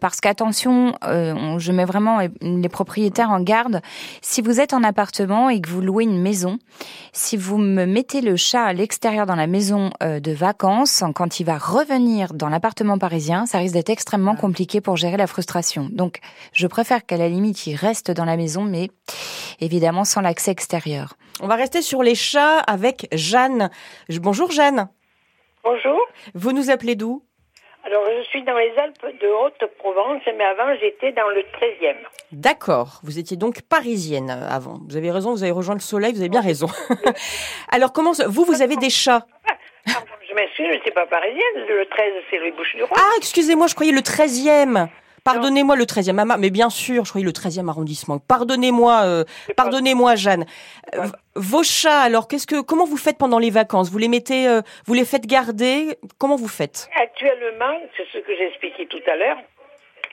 parce 0.00 0.20
qu'attention, 0.20 0.94
je 1.02 1.72
mets 1.72 1.84
vraiment 1.84 2.20
les 2.40 2.68
propriétaires 2.68 3.30
en 3.30 3.40
garde. 3.40 3.80
Si 4.22 4.42
vous 4.42 4.60
êtes 4.60 4.74
en 4.74 4.82
appartement 4.82 5.50
et 5.50 5.60
que 5.60 5.68
vous 5.68 5.80
louez 5.80 6.04
une 6.04 6.20
maison, 6.20 6.58
si 7.12 7.36
vous 7.36 7.58
me 7.58 7.84
mettez 7.86 8.20
le 8.20 8.36
chat 8.36 8.64
à 8.64 8.72
l'extérieur 8.72 9.26
dans 9.26 9.36
la 9.36 9.46
maison 9.46 9.90
de 10.00 10.32
vacances, 10.32 11.04
quand 11.14 11.40
il 11.40 11.44
va 11.44 11.58
revenir 11.58 12.34
dans 12.34 12.48
l'appartement 12.48 12.98
parisien, 12.98 13.46
ça 13.46 13.58
risque 13.58 13.74
d'être 13.74 13.90
extrêmement 13.90 14.36
compliqué 14.36 14.80
pour 14.80 14.96
gérer 14.96 15.16
la 15.16 15.26
frustration. 15.26 15.88
Donc, 15.90 16.18
je 16.52 16.66
préfère 16.66 17.06
qu'à 17.06 17.16
la 17.16 17.28
limite, 17.28 17.66
il 17.66 17.76
reste 17.76 18.10
dans 18.10 18.24
la 18.24 18.36
maison, 18.36 18.64
mais 18.64 18.90
évidemment 19.60 20.04
sans 20.04 20.20
l'accès 20.20 20.50
extérieur. 20.50 21.14
On 21.42 21.46
va 21.46 21.54
rester 21.54 21.82
sur 21.82 22.02
les 22.02 22.14
chats 22.14 22.58
avec 22.58 23.08
Jeanne. 23.12 23.70
Bonjour 24.20 24.50
Jeanne. 24.50 24.88
Bonjour. 25.64 25.98
Vous 26.34 26.52
nous 26.52 26.70
appelez 26.70 26.96
d'où? 26.96 27.22
Alors, 27.82 28.04
je 28.18 28.22
suis 28.28 28.42
dans 28.42 28.56
les 28.56 28.72
Alpes 28.76 29.20
de 29.20 29.26
Haute-Provence, 29.26 30.22
mais 30.36 30.44
avant, 30.44 30.74
j'étais 30.80 31.12
dans 31.12 31.28
le 31.28 31.40
13e. 31.40 31.96
D'accord. 32.30 33.00
Vous 33.02 33.18
étiez 33.18 33.38
donc 33.38 33.62
parisienne 33.62 34.30
avant. 34.30 34.80
Vous 34.86 34.96
avez 34.96 35.10
raison, 35.10 35.30
vous 35.30 35.42
avez 35.42 35.52
rejoint 35.52 35.74
le 35.74 35.80
soleil, 35.80 36.12
vous 36.12 36.20
avez 36.20 36.28
bien 36.28 36.42
raison. 36.42 36.66
Alors, 37.72 37.92
comment 37.92 38.12
vous, 38.28 38.44
vous 38.44 38.60
avez 38.60 38.76
des 38.76 38.90
chats 38.90 39.26
Je 39.86 40.34
m'excuse, 40.34 40.66
je 40.68 40.74
n'étais 40.74 40.90
pas 40.90 41.06
parisienne. 41.06 41.66
Le 41.68 41.86
13, 41.86 42.12
c'est 42.30 42.38
les 42.38 42.52
Bouches 42.52 42.76
du 42.76 42.84
Roi. 42.84 42.96
Ah, 43.00 43.12
excusez-moi, 43.16 43.66
je 43.66 43.74
croyais 43.74 43.92
le 43.92 44.02
13e. 44.02 44.88
Pardonnez-moi 45.24 45.76
le 45.76 45.84
13e, 45.84 46.36
mais 46.38 46.50
bien 46.50 46.70
sûr, 46.70 47.04
je 47.04 47.10
croyais 47.10 47.26
le 47.26 47.32
13e 47.32 47.68
arrondissement. 47.68 48.18
Pardonnez-moi, 48.18 49.02
euh, 49.04 49.24
pardonnez-moi, 49.56 50.16
Jeanne. 50.16 50.46
Euh, 50.94 51.06
vos 51.34 51.62
chats, 51.62 52.00
alors, 52.00 52.28
qu'est-ce 52.28 52.46
que, 52.46 52.60
comment 52.60 52.84
vous 52.84 52.96
faites 52.96 53.18
pendant 53.18 53.38
les 53.38 53.50
vacances? 53.50 53.90
Vous 53.90 53.98
les 53.98 54.08
mettez, 54.08 54.48
euh, 54.48 54.62
vous 54.86 54.94
les 54.94 55.04
faites 55.04 55.26
garder? 55.26 55.96
Comment 56.18 56.36
vous 56.36 56.48
faites? 56.48 56.88
Actuellement, 56.96 57.78
c'est 57.96 58.06
ce 58.12 58.18
que 58.18 58.36
j'ai 58.36 58.48
expliqué 58.48 58.86
tout 58.86 59.02
à 59.06 59.16
l'heure. 59.16 59.38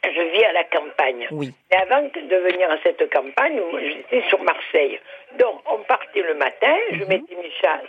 Je 0.04 0.32
vis 0.32 0.44
à 0.44 0.54
la 0.54 0.64
campagne. 0.66 1.28
Oui. 1.32 1.54
Et 1.72 1.76
avant 1.76 2.04
de 2.04 2.52
venir 2.52 2.70
à 2.70 2.78
cette 2.84 3.12
campagne, 3.12 3.60
j'étais 3.82 4.28
sur 4.30 4.42
Marseille. 4.44 5.00
Donc, 5.40 5.62
on 5.72 5.80
partait 5.80 6.22
le 6.22 6.36
matin, 6.36 6.76
je 6.92 7.04
mhm. 7.04 7.08
mettais 7.08 7.36
mes 7.36 7.52
chats 7.62 7.82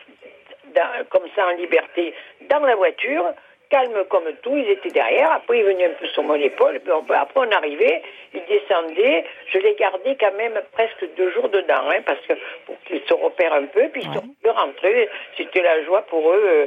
comme 1.11 1.25
ça 1.35 1.47
en 1.47 1.57
liberté 1.57 2.15
dans 2.51 2.61
la 2.61 2.77
voiture 2.77 3.25
calme 3.71 4.05
comme 4.09 4.31
tout, 4.43 4.57
ils 4.57 4.71
étaient 4.71 4.91
derrière. 4.91 5.33
Après, 5.33 5.59
ils 5.59 5.65
venaient 5.65 5.87
un 5.87 5.99
peu 6.01 6.07
sur 6.09 6.23
mon 6.23 6.35
épaule. 6.35 6.81
Puis 6.81 6.93
après, 6.93 7.41
on 7.41 7.51
arrivait, 7.51 8.03
ils 8.35 8.45
descendaient. 8.47 9.25
Je 9.53 9.59
les 9.59 9.75
gardais 9.75 10.17
quand 10.19 10.35
même 10.37 10.61
presque 10.73 11.05
deux 11.17 11.31
jours 11.33 11.49
dedans, 11.49 11.89
hein, 11.91 12.03
parce 12.05 12.21
que 12.27 12.35
pour 12.67 12.77
qu'ils 12.87 13.03
se 13.07 13.15
repèrent 13.15 13.55
un 13.55 13.67
peu. 13.67 13.89
Puis 13.89 14.03
ils 14.03 14.15
sont 14.15 14.53
rentrés. 14.53 15.09
C'était 15.37 15.63
la 15.63 15.83
joie 15.85 16.03
pour 16.03 16.31
eux. 16.31 16.45
Euh. 16.45 16.67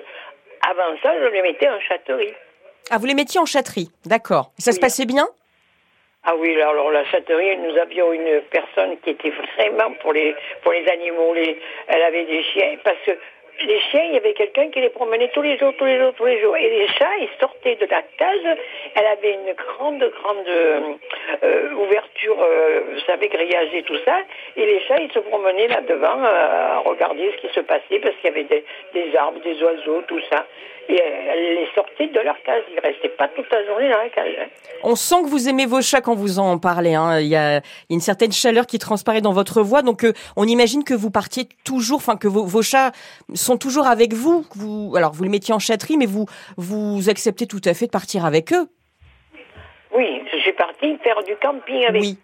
Avant 0.70 0.96
ça, 1.01 1.13
je 1.20 1.27
les 1.27 1.41
mettais 1.41 1.70
en 1.70 1.79
châterie. 1.79 2.34
Ah, 2.91 2.98
vous 3.00 3.05
les 3.05 3.15
mettiez 3.15 3.39
en 3.39 3.46
châterie, 3.46 3.89
d'accord. 4.05 4.51
Ça 4.58 4.72
se 4.72 4.79
passait 4.79 5.05
bien? 5.05 5.27
Ah 6.24 6.36
oui, 6.36 6.62
alors 6.62 6.91
la 6.91 7.03
châterie, 7.05 7.58
nous 7.58 7.75
avions 7.77 8.13
une 8.13 8.41
personne 8.51 8.96
qui 9.00 9.10
était 9.10 9.31
vraiment 9.55 9.91
pour 10.01 10.13
les 10.13 10.36
pour 10.62 10.72
les 10.72 10.88
animaux. 10.88 11.34
Les, 11.34 11.60
elle 11.88 12.01
avait 12.03 12.25
des 12.25 12.43
chiens 12.43 12.77
parce 12.84 13.00
que 13.05 13.12
les 13.65 13.79
chiens, 13.91 14.03
il 14.05 14.13
y 14.13 14.17
avait 14.17 14.34
quelqu'un 14.34 14.70
qui 14.70 14.79
les 14.79 14.89
promenait 14.89 15.29
tous 15.34 15.41
les 15.41 15.58
jours, 15.58 15.74
tous 15.77 15.86
les 15.86 16.00
jours, 16.00 16.13
tous 16.17 16.25
les 16.25 16.41
jours. 16.41 16.55
Et 16.58 16.70
les 16.70 16.88
chats, 16.88 17.17
ils 17.20 17.29
sortaient 17.39 17.75
de 17.75 17.86
la 17.86 18.01
case. 18.17 18.58
Elle 18.96 19.05
avait 19.05 19.34
une 19.34 19.53
grande, 19.53 20.00
grande 20.00 20.48
euh, 20.48 21.74
ouverture, 21.75 22.38
euh, 22.41 22.81
vous 22.93 23.00
savez, 23.05 23.27
grillage 23.27 23.74
et 23.74 23.84
tout 23.84 23.98
ça. 24.05 24.17
Et 24.55 24.65
les 24.65 24.81
chats, 24.88 25.00
ils 25.00 25.12
se 25.12 25.20
promenaient 25.20 25.67
là 25.67 25.81
devant 25.81 26.24
euh, 26.24 26.75
à 26.75 26.79
regarder 26.79 27.31
ce 27.36 27.48
qui 27.48 27.53
se 27.53 27.60
passait 27.62 28.00
parce 28.01 28.15
qu'il 28.15 28.29
y 28.29 28.34
avait 28.34 28.63
des, 28.94 29.18
arbres, 29.18 29.42
des 29.44 29.61
oiseaux, 29.61 30.01
tout 30.07 30.22
ça. 30.31 30.46
Et 30.90 31.00
elle 31.00 31.55
les 31.55 31.68
sortait 31.75 32.07
de 32.07 32.20
leur 32.20 32.42
case. 32.44 32.64
Ils 32.74 32.79
restaient 32.79 33.09
pas 33.09 33.27
toute 33.29 33.50
la 33.51 33.64
journée 33.66 33.90
dans 33.90 34.00
la 34.00 34.09
case. 34.09 34.33
Hein. 34.40 34.48
On 34.83 34.96
sent 34.96 35.24
que 35.24 35.29
vous 35.29 35.48
aimez 35.48 35.68
vos 35.68 35.81
chats 35.81 36.01
quand 36.01 36.16
vous 36.16 36.40
en 36.40 36.57
parlez. 36.57 36.96
Hein. 36.96 37.20
Il, 37.20 37.27
y 37.27 37.35
a, 37.35 37.61
une 37.90 38.01
certaine 38.01 38.31
chaleur 38.31 38.66
qui 38.66 38.79
transparaît 38.79 39.22
dans 39.22 39.31
votre 39.31 39.61
voix. 39.61 39.83
Donc, 39.83 40.05
on 40.35 40.46
imagine 40.46 40.83
que 40.83 40.96
vous 40.96 41.11
partiez 41.11 41.48
toujours, 41.64 41.98
enfin, 41.98 42.18
que 42.18 42.27
vos 42.27 42.61
chats 42.64 42.92
sont 43.42 43.58
toujours 43.58 43.88
avec 43.88 44.14
vous. 44.14 44.46
vous 44.56 44.94
alors, 44.96 45.12
vous 45.14 45.24
les 45.24 45.30
mettiez 45.30 45.54
en 45.54 45.60
chatterie, 45.60 45.98
mais 45.98 46.06
vous, 46.06 46.25
vous 46.58 47.10
acceptez 47.10 47.48
tout 47.48 47.62
à 47.66 47.74
fait 47.74 47.88
de 47.88 47.92
partir 47.92 48.25
avec 48.25 48.54
eux. 48.54 48.68
Oui, 49.94 50.24
je 50.32 50.38
suis 50.38 50.54
partie 50.54 50.98
faire 51.04 51.22
du 51.24 51.36
camping 51.36 51.86
avec 51.86 52.01
Oui. 52.01 52.18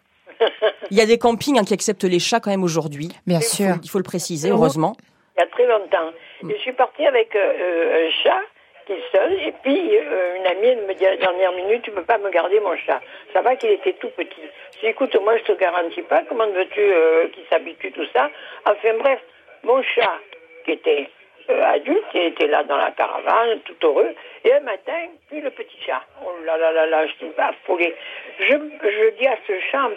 Il 0.92 0.98
y 0.98 1.02
a 1.02 1.06
des 1.06 1.18
campings 1.18 1.60
hein, 1.60 1.64
qui 1.64 1.74
acceptent 1.74 2.04
les 2.04 2.20
chats 2.20 2.40
quand 2.40 2.52
même 2.52 2.64
aujourd'hui. 2.64 3.10
Bien 3.26 3.42
sûr. 3.42 3.76
Il 3.84 3.90
faut, 3.90 3.98
le 3.98 4.04
préciser, 4.04 4.50
heureusement. 4.50 4.96
Il 5.38 5.42
y 5.42 5.44
a 5.44 5.48
très 5.48 5.68
longtemps. 5.68 6.12
Mm. 6.44 6.52
Je 6.52 6.56
suis 6.58 6.74
partie 6.74 7.06
avec 7.06 7.36
euh, 7.36 7.54
euh, 7.60 8.08
un 8.08 8.12
chat 8.24 8.42
qui 8.86 8.94
est 8.94 9.04
seul, 9.12 9.34
et 9.34 9.54
puis 9.64 9.98
euh, 9.98 10.38
une 10.38 10.48
amie 10.48 10.68
elle 10.68 10.86
me 10.88 10.94
dit 10.94 11.06
à 11.06 11.12
la 11.12 11.18
dernière 11.18 11.52
minute, 11.52 11.82
tu 11.82 11.92
peux 11.92 12.04
pas 12.04 12.18
me 12.18 12.30
garder 12.30 12.60
mon 12.62 12.76
chat. 12.78 13.02
Ça 13.34 13.42
va 13.42 13.56
qu'il 13.56 13.72
était 13.72 13.94
tout 13.94 14.10
petit. 14.16 14.42
Je 14.76 14.80
dis, 14.80 14.88
écoute, 14.88 15.16
moi 15.22 15.38
je 15.38 15.44
te 15.44 15.60
garantis 15.60 16.04
pas, 16.04 16.24
comment 16.30 16.48
veux-tu 16.48 17.32
qu'il 17.34 17.44
s'habitue 17.50 17.92
tout 17.92 18.06
ça? 18.14 18.30
Enfin 18.66 18.94
bref, 19.00 19.20
mon 19.64 19.82
chat, 19.84 20.20
qui 20.68 20.74
était 20.74 21.10
euh, 21.50 21.64
adulte 21.64 22.04
qui 22.12 22.20
était 22.20 22.48
là 22.48 22.64
dans 22.64 22.76
la 22.76 22.92
caravane, 22.92 23.60
tout 23.62 23.88
heureux. 23.88 24.14
Et 24.44 24.54
un 24.54 24.60
matin, 24.60 25.08
puis 25.30 25.40
le 25.40 25.50
petit 25.50 25.78
chat. 25.86 26.04
Oh 26.26 26.32
là 26.46 26.58
là 26.58 26.74
là 26.74 26.86
là, 26.86 27.08
je 27.08 27.14
suis 27.14 27.32
affolée. 27.38 27.96
Je, 28.40 28.54
je 28.54 29.10
dis 29.18 29.28
à 29.28 29.38
ce 29.48 29.60
chat, 29.72 29.90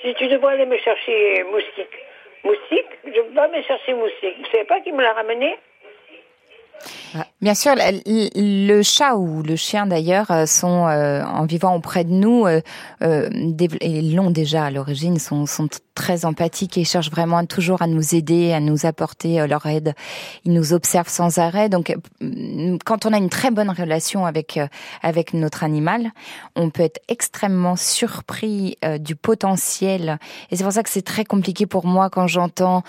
si 0.00 0.14
tu 0.14 0.28
devrais 0.28 0.54
aller 0.54 0.66
me 0.66 0.78
chercher 0.78 1.42
moustique. 1.44 1.98
Moustique, 2.44 2.86
je 3.04 3.20
vais 3.20 3.48
me 3.48 3.62
chercher 3.62 3.94
moustique. 3.94 4.36
Vous 4.38 4.50
savez 4.52 4.64
pas 4.64 4.80
qui 4.80 4.92
me 4.92 5.02
l'a 5.02 5.12
ramené? 5.12 5.56
Bien 7.42 7.54
sûr, 7.54 7.74
le 7.76 8.82
chat 8.82 9.14
ou 9.14 9.42
le 9.42 9.56
chien 9.56 9.86
d'ailleurs 9.86 10.30
euh, 10.30 10.46
sont 10.46 10.88
euh, 10.88 11.22
en 11.22 11.44
vivant 11.44 11.74
auprès 11.74 12.02
de 12.02 12.10
nous 12.10 12.46
euh, 12.46 12.60
et 13.00 14.02
l'ont 14.02 14.30
déjà 14.30 14.64
à 14.64 14.70
l'origine 14.70 15.18
sont, 15.18 15.46
sont 15.46 15.68
très 15.94 16.24
empathiques 16.24 16.76
et 16.78 16.84
cherchent 16.84 17.10
vraiment 17.10 17.44
toujours 17.44 17.82
à 17.82 17.86
nous 17.86 18.14
aider, 18.14 18.52
à 18.52 18.60
nous 18.60 18.86
apporter 18.86 19.46
leur 19.46 19.66
aide. 19.66 19.94
Ils 20.44 20.52
nous 20.52 20.72
observent 20.72 21.08
sans 21.08 21.38
arrêt. 21.38 21.68
Donc, 21.68 21.94
quand 22.84 23.06
on 23.06 23.12
a 23.12 23.16
une 23.16 23.30
très 23.30 23.50
bonne 23.50 23.70
relation 23.70 24.26
avec 24.26 24.60
avec 25.02 25.32
notre 25.32 25.64
animal, 25.64 26.10
on 26.54 26.68
peut 26.68 26.82
être 26.82 27.00
extrêmement 27.08 27.76
surpris 27.76 28.76
du 29.00 29.16
potentiel. 29.16 30.18
Et 30.50 30.56
c'est 30.56 30.64
pour 30.64 30.72
ça 30.72 30.82
que 30.82 30.90
c'est 30.90 31.00
très 31.00 31.24
compliqué 31.24 31.64
pour 31.64 31.86
moi 31.86 32.10
quand 32.10 32.26
j'entends 32.26 32.82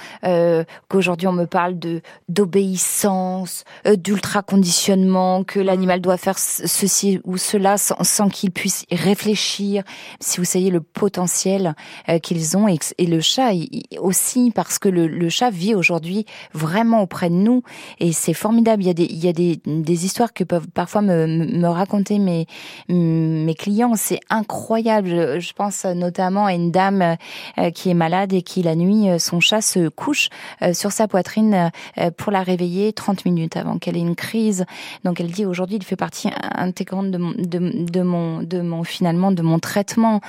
qu'aujourd'hui 0.90 1.28
on 1.28 1.34
me 1.34 1.46
parle 1.46 1.80
de 1.80 2.02
d'obéissance, 2.28 3.64
d'ultra 3.86 4.17
conditionnement, 4.42 5.44
que 5.44 5.60
l'animal 5.60 6.02
doit 6.02 6.18
faire 6.18 6.38
ceci 6.40 7.20
ou 7.24 7.38
cela 7.38 7.78
sans, 7.78 8.04
sans 8.04 8.30
qu'il 8.30 8.52
puisse 8.52 8.86
réfléchir. 8.92 9.84
Si 10.20 10.38
vous 10.40 10.46
savez 10.46 10.70
le 10.70 10.82
potentiel 10.82 11.76
euh, 12.10 12.20
qu'ils 12.20 12.58
ont 12.58 12.68
et, 12.68 12.78
le 13.00 13.22
chat 13.22 13.52
aussi 14.00 14.52
parce 14.54 14.80
que 14.80 14.90
le, 14.90 15.08
le 15.08 15.30
chat 15.30 15.50
vit 15.50 15.76
aujourd'hui 15.76 16.26
vraiment 16.54 17.02
auprès 17.02 17.30
de 17.30 17.36
nous 17.36 17.64
et 18.00 18.12
c'est 18.12 18.34
formidable. 18.34 18.84
Il 18.84 18.88
y 18.88 18.90
a 18.90 18.94
des 18.94 19.06
il 19.06 19.24
y 19.24 19.28
a 19.28 19.34
des, 19.34 19.60
des 19.66 20.06
histoires 20.06 20.34
que 20.34 20.44
peuvent 20.44 20.68
parfois 20.68 21.02
me, 21.02 21.26
me 21.28 21.68
raconter 21.68 22.20
mes 22.20 22.46
mes 22.90 23.56
clients. 23.56 23.94
C'est 23.96 24.20
incroyable. 24.30 25.10
Je, 25.10 25.40
je, 25.40 25.54
pense 25.54 25.86
notamment 25.86 26.46
à 26.46 26.54
une 26.54 26.72
dame 26.72 27.18
euh, 27.58 27.72
qui 27.72 27.90
est 27.90 27.96
malade 27.96 28.34
et 28.34 28.42
qui 28.42 28.62
la 28.62 28.76
nuit 28.76 29.10
euh, 29.10 29.18
son 29.18 29.40
chat 29.40 29.62
se 29.62 29.88
couche 29.90 30.30
sur 30.74 30.92
sa 30.92 31.08
poitrine 31.08 31.72
pour 32.18 32.32
la 32.32 32.44
réveiller 32.44 32.94
30 32.94 33.26
minutes 33.26 33.58
avant 33.58 33.78
qu'elle 33.78 33.97
une 34.00 34.16
crise 34.16 34.66
donc 35.04 35.20
elle 35.20 35.32
dit 35.32 35.46
aujourd'hui 35.46 35.78
il 35.78 35.84
fait 35.84 35.96
partie 35.96 36.30
intégrante 36.56 37.12
de 37.12 37.18
mon, 37.18 37.34
de, 37.38 38.02
mon, 38.02 38.42
de 38.42 38.62
mon 38.62 38.84
finalement 38.84 39.32
de 39.32 39.42
mon 39.42 39.60
traitement. 39.60 40.22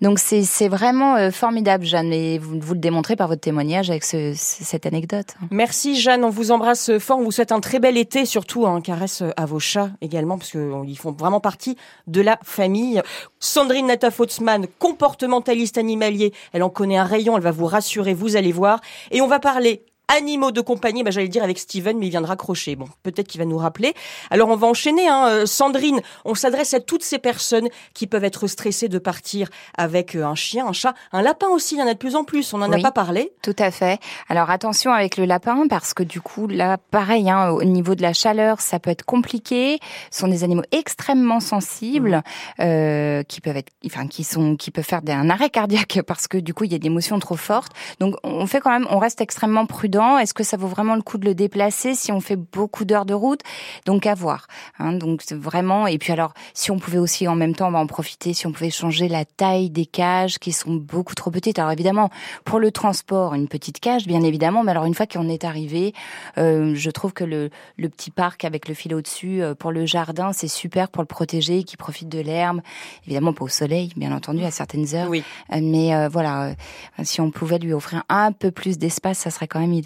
Donc 0.00 0.18
c'est 0.18 0.68
vraiment 0.68 1.16
euh, 1.16 1.30
formidable, 1.30 1.84
Jeanne, 1.84 2.12
et 2.12 2.38
vous, 2.38 2.58
vous 2.60 2.74
le 2.74 2.80
démontrez 2.80 3.16
par 3.16 3.28
votre 3.28 3.40
témoignage 3.40 3.90
avec 3.90 4.04
cette 4.04 4.86
anecdote. 4.86 5.34
Merci 5.50 5.96
Jeanne, 5.96 6.24
on 6.24 6.30
vous 6.30 6.50
embrasse 6.50 6.98
fort, 6.98 7.18
on 7.18 7.24
vous 7.24 7.32
souhaite 7.32 7.52
un 7.52 7.60
très 7.60 7.78
bel 7.78 7.96
été, 7.96 8.26
surtout 8.26 8.66
un 8.66 8.80
caresse 8.80 9.22
à 9.36 9.46
vos 9.46 9.58
chats 9.58 9.90
également, 10.00 10.38
parce 10.38 10.50
qu'ils 10.50 10.98
font 10.98 11.12
vraiment 11.12 11.40
partie 11.40 11.76
de 12.06 12.20
la 12.20 12.38
famille. 12.42 13.00
Sandrine 13.40 13.86
Natafotsman, 13.86 14.66
comportementaliste 14.78 15.78
animalier, 15.78 16.32
elle 16.52 16.62
en 16.62 16.70
connaît 16.70 16.98
un 16.98 17.04
rayon, 17.04 17.36
elle 17.36 17.42
va 17.42 17.52
vous 17.52 17.66
rassurer, 17.66 18.14
vous 18.14 18.36
allez 18.36 18.52
voir. 18.52 18.80
Et 19.10 19.20
on 19.20 19.26
va 19.26 19.38
parler 19.38 19.84
animaux 20.08 20.52
de 20.52 20.60
compagnie, 20.60 21.02
bah, 21.02 21.10
j'allais 21.10 21.28
dire 21.28 21.42
avec 21.42 21.58
Steven, 21.58 21.98
mais 21.98 22.06
il 22.06 22.10
vient 22.10 22.20
de 22.20 22.26
raccrocher. 22.26 22.76
Bon, 22.76 22.86
peut-être 23.02 23.26
qu'il 23.26 23.40
va 23.40 23.44
nous 23.44 23.58
rappeler. 23.58 23.94
Alors 24.30 24.48
on 24.48 24.56
va 24.56 24.66
enchaîner. 24.66 25.08
Hein. 25.08 25.26
Euh, 25.28 25.46
Sandrine, 25.46 26.00
on 26.24 26.34
s'adresse 26.34 26.74
à 26.74 26.80
toutes 26.80 27.02
ces 27.02 27.18
personnes 27.18 27.68
qui 27.94 28.06
peuvent 28.06 28.24
être 28.24 28.46
stressées 28.46 28.88
de 28.88 28.98
partir 28.98 29.48
avec 29.76 30.14
euh, 30.14 30.24
un 30.24 30.34
chien, 30.34 30.66
un 30.66 30.72
chat, 30.72 30.94
un 31.12 31.22
lapin 31.22 31.48
aussi. 31.48 31.74
Il 31.74 31.78
y 31.78 31.82
en 31.82 31.86
a 31.86 31.94
de 31.94 31.98
plus 31.98 32.14
en 32.14 32.24
plus. 32.24 32.52
On 32.54 32.58
n'en 32.58 32.70
a 32.70 32.78
pas 32.78 32.92
parlé. 32.92 33.32
Tout 33.42 33.56
à 33.58 33.70
fait. 33.70 33.98
Alors 34.28 34.50
attention 34.50 34.92
avec 34.92 35.16
le 35.16 35.24
lapin 35.24 35.66
parce 35.68 35.92
que 35.92 36.02
du 36.02 36.20
coup 36.20 36.46
là, 36.46 36.78
pareil, 36.90 37.28
hein, 37.28 37.50
au 37.50 37.64
niveau 37.64 37.94
de 37.94 38.02
la 38.02 38.12
chaleur, 38.12 38.60
ça 38.60 38.78
peut 38.78 38.90
être 38.90 39.04
compliqué. 39.04 39.78
Ce 40.10 40.20
sont 40.20 40.28
des 40.28 40.44
animaux 40.44 40.62
extrêmement 40.72 41.40
sensibles 41.40 42.22
mmh. 42.58 42.62
euh, 42.62 43.22
qui 43.24 43.40
peuvent 43.40 43.56
être, 43.56 43.72
enfin 43.84 44.06
qui 44.06 44.24
sont, 44.24 44.56
qui 44.56 44.70
peuvent 44.70 44.84
faire 44.84 45.00
un 45.08 45.30
arrêt 45.30 45.50
cardiaque 45.50 46.00
parce 46.06 46.28
que 46.28 46.38
du 46.38 46.54
coup 46.54 46.64
il 46.64 46.72
y 46.72 46.74
a 46.74 46.78
des 46.78 46.86
émotions 46.86 47.18
trop 47.18 47.36
fortes. 47.36 47.72
Donc 47.98 48.14
on 48.22 48.46
fait 48.46 48.60
quand 48.60 48.70
même, 48.70 48.86
on 48.90 48.98
reste 48.98 49.20
extrêmement 49.20 49.66
prudent 49.66 49.95
est-ce 50.18 50.34
que 50.34 50.44
ça 50.44 50.56
vaut 50.56 50.66
vraiment 50.66 50.94
le 50.94 51.02
coup 51.02 51.18
de 51.18 51.24
le 51.24 51.34
déplacer 51.34 51.94
si 51.94 52.12
on 52.12 52.20
fait 52.20 52.36
beaucoup 52.36 52.84
d'heures 52.84 53.06
de 53.06 53.14
route? 53.14 53.40
Donc 53.84 54.06
à 54.06 54.14
voir. 54.14 54.46
Hein, 54.78 54.92
donc 54.92 55.22
vraiment. 55.32 55.86
Et 55.86 55.98
puis 55.98 56.12
alors, 56.12 56.32
si 56.54 56.70
on 56.70 56.78
pouvait 56.78 56.98
aussi 56.98 57.28
en 57.28 57.34
même 57.34 57.54
temps, 57.54 57.68
on 57.68 57.72
va 57.72 57.78
en 57.78 57.86
profiter. 57.86 58.34
Si 58.34 58.46
on 58.46 58.52
pouvait 58.52 58.70
changer 58.70 59.08
la 59.08 59.24
taille 59.24 59.70
des 59.70 59.86
cages 59.86 60.38
qui 60.38 60.52
sont 60.52 60.74
beaucoup 60.74 61.14
trop 61.14 61.30
petites. 61.30 61.58
Alors 61.58 61.72
évidemment, 61.72 62.10
pour 62.44 62.58
le 62.58 62.70
transport, 62.70 63.34
une 63.34 63.48
petite 63.48 63.80
cage, 63.80 64.06
bien 64.06 64.22
évidemment. 64.22 64.62
Mais 64.62 64.72
alors 64.72 64.84
une 64.84 64.94
fois 64.94 65.06
qu'on 65.06 65.28
est 65.28 65.44
arrivé, 65.44 65.94
euh, 66.38 66.74
je 66.74 66.90
trouve 66.90 67.12
que 67.12 67.24
le, 67.24 67.50
le 67.76 67.88
petit 67.88 68.10
parc 68.10 68.44
avec 68.44 68.68
le 68.68 68.74
fil 68.74 68.94
au-dessus 68.94 69.42
euh, 69.42 69.54
pour 69.54 69.72
le 69.72 69.86
jardin, 69.86 70.32
c'est 70.32 70.48
super 70.48 70.88
pour 70.88 71.02
le 71.02 71.06
protéger, 71.06 71.64
qui 71.64 71.76
profite 71.76 72.08
de 72.08 72.20
l'herbe. 72.20 72.60
Évidemment 73.06 73.32
pas 73.32 73.44
au 73.44 73.48
soleil, 73.48 73.92
bien 73.96 74.12
entendu, 74.12 74.44
à 74.44 74.50
certaines 74.50 74.94
heures. 74.94 75.08
Oui. 75.08 75.22
Euh, 75.52 75.60
mais 75.62 76.08
voilà, 76.08 76.54
si 77.02 77.20
on 77.20 77.30
pouvait 77.30 77.58
lui 77.58 77.72
offrir 77.72 78.04
un 78.08 78.32
peu 78.32 78.50
plus 78.50 78.78
d'espace, 78.78 79.18
ça 79.18 79.30
serait 79.30 79.46
quand 79.48 79.60
même 79.60 79.72
idéal. 79.72 79.85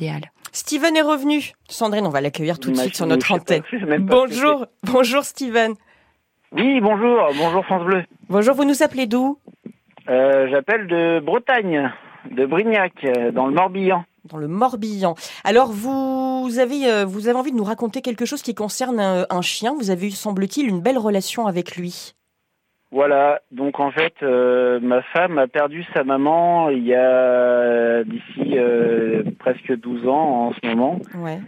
Steven 0.52 0.96
est 0.96 1.02
revenu. 1.02 1.52
Sandrine, 1.68 2.06
on 2.06 2.10
va 2.10 2.20
l'accueillir 2.20 2.58
tout 2.58 2.70
de 2.70 2.76
suite 2.76 2.96
sur 2.96 3.06
notre 3.06 3.32
antenne. 3.32 3.62
Bonjour, 4.00 4.66
bonjour 4.84 5.24
Steven. 5.24 5.74
Oui, 6.52 6.80
bonjour, 6.80 7.28
bonjour 7.38 7.64
France 7.64 7.84
Bleu. 7.84 8.04
Bonjour, 8.28 8.54
vous 8.54 8.64
nous 8.64 8.82
appelez 8.82 9.06
d'où? 9.06 9.38
Euh, 10.08 10.48
J'appelle 10.50 10.88
de 10.88 11.20
Bretagne, 11.20 11.92
de 12.30 12.46
Brignac, 12.46 13.06
dans 13.32 13.46
le 13.46 13.54
Morbihan. 13.54 14.04
Dans 14.24 14.38
le 14.38 14.48
Morbihan. 14.48 15.14
Alors, 15.44 15.70
vous 15.70 16.58
avez, 16.58 16.90
euh, 16.90 17.04
vous 17.04 17.28
avez 17.28 17.38
envie 17.38 17.52
de 17.52 17.56
nous 17.56 17.64
raconter 17.64 18.02
quelque 18.02 18.24
chose 18.24 18.42
qui 18.42 18.54
concerne 18.54 19.26
un 19.30 19.42
chien? 19.42 19.74
Vous 19.78 19.90
avez 19.90 20.08
eu, 20.08 20.10
semble-t-il, 20.10 20.66
une 20.66 20.80
belle 20.80 20.98
relation 20.98 21.46
avec 21.46 21.76
lui? 21.76 22.14
Voilà, 22.92 23.40
donc 23.52 23.78
en 23.78 23.92
fait, 23.92 24.14
euh, 24.22 24.80
ma 24.80 25.00
femme 25.02 25.38
a 25.38 25.46
perdu 25.46 25.84
sa 25.94 26.02
maman 26.02 26.70
il 26.70 26.84
y 26.84 26.94
a 26.94 28.02
d'ici 28.02 28.58
euh, 28.58 29.22
presque 29.38 29.72
12 29.76 30.08
ans 30.08 30.48
en 30.48 30.52
ce 30.52 30.66
moment. 30.66 30.98
Ouais. 31.14 31.38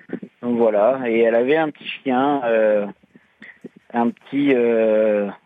Donc 0.40 0.56
voilà, 0.56 1.00
et 1.06 1.18
elle 1.18 1.34
avait 1.34 1.56
un 1.56 1.70
petit 1.70 1.88
chien, 1.88 2.42
euh, 2.44 2.86
un 3.92 4.10
petit, 4.10 4.54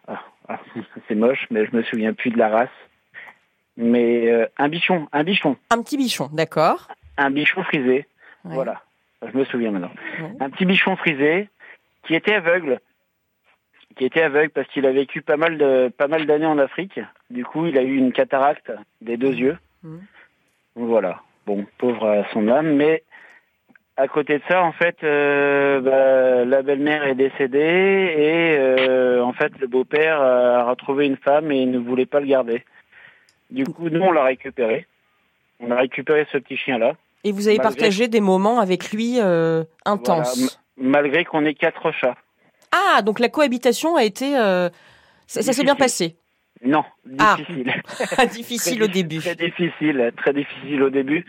ah, 0.06 0.20
ah, 0.48 0.60
c'est 1.08 1.14
moche, 1.14 1.46
mais 1.50 1.64
je 1.64 1.74
me 1.74 1.82
souviens 1.82 2.12
plus 2.12 2.30
de 2.30 2.38
la 2.38 2.50
race, 2.50 2.68
mais 3.78 4.50
un 4.58 4.68
bichon, 4.68 5.08
un 5.12 5.24
bichon. 5.24 5.56
Un 5.70 5.80
petit 5.82 5.96
bichon, 5.96 6.28
d'accord. 6.30 6.88
Un 7.16 7.30
bichon 7.30 7.62
frisé, 7.62 8.06
voilà, 8.44 8.82
je 9.26 9.36
me 9.36 9.46
souviens 9.46 9.70
maintenant. 9.70 9.92
Un 10.40 10.50
petit 10.50 10.66
bichon 10.66 10.94
frisé 10.96 11.48
qui 12.06 12.14
était 12.14 12.34
aveugle 12.34 12.80
qui 13.96 14.04
était 14.04 14.22
aveugle 14.22 14.50
parce 14.50 14.68
qu'il 14.68 14.86
a 14.86 14.92
vécu 14.92 15.22
pas 15.22 15.36
mal 15.36 15.58
de 15.58 15.90
pas 15.96 16.06
mal 16.06 16.26
d'années 16.26 16.46
en 16.46 16.58
Afrique. 16.58 17.00
Du 17.30 17.44
coup, 17.44 17.66
il 17.66 17.78
a 17.78 17.82
eu 17.82 17.96
une 17.96 18.12
cataracte 18.12 18.70
des 19.00 19.16
deux 19.16 19.32
yeux. 19.32 19.58
Mmh. 19.82 19.96
Voilà. 20.76 21.22
Bon, 21.46 21.66
pauvre 21.78 22.08
à 22.08 22.24
son 22.32 22.48
âme, 22.48 22.74
mais 22.74 23.02
à 23.96 24.08
côté 24.08 24.38
de 24.38 24.42
ça, 24.48 24.62
en 24.62 24.72
fait, 24.72 24.96
euh, 25.02 25.80
bah, 25.80 26.44
la 26.44 26.62
belle-mère 26.62 27.04
est 27.04 27.14
décédée 27.14 27.58
et 27.58 28.56
euh, 28.58 29.22
en 29.22 29.32
fait, 29.32 29.52
le 29.58 29.66
beau-père 29.66 30.20
a 30.20 30.68
retrouvé 30.68 31.06
une 31.06 31.16
femme 31.16 31.50
et 31.50 31.62
il 31.62 31.70
ne 31.70 31.78
voulait 31.78 32.06
pas 32.06 32.20
le 32.20 32.26
garder. 32.26 32.64
Du 33.50 33.64
coup, 33.64 33.88
nous, 33.88 34.00
on 34.00 34.12
l'a 34.12 34.24
récupéré. 34.24 34.86
On 35.60 35.70
a 35.70 35.76
récupéré 35.76 36.26
ce 36.30 36.38
petit 36.38 36.56
chien-là. 36.56 36.94
Et 37.24 37.32
vous 37.32 37.48
avez 37.48 37.58
partagé 37.58 38.08
des 38.08 38.20
moments 38.20 38.60
avec 38.60 38.90
lui 38.92 39.18
euh, 39.20 39.64
intenses. 39.84 40.60
Malgré 40.76 41.24
qu'on 41.24 41.44
ait 41.46 41.54
quatre 41.54 41.90
chats. 41.92 42.16
Ah, 42.76 43.02
donc 43.02 43.20
la 43.20 43.28
cohabitation 43.28 43.96
a 43.96 44.04
été... 44.04 44.36
Euh, 44.36 44.68
ça, 45.26 45.42
s'est 45.42 45.64
bien 45.64 45.74
passé 45.74 46.16
Non, 46.64 46.84
ah. 47.18 47.36
difficile. 47.38 47.74
Ah, 48.18 48.26
difficile 48.26 48.82
au 48.82 48.88
début. 48.88 49.18
Très 49.18 49.34
difficile, 49.34 50.12
très 50.16 50.32
difficile 50.32 50.82
au 50.82 50.90
début. 50.90 51.24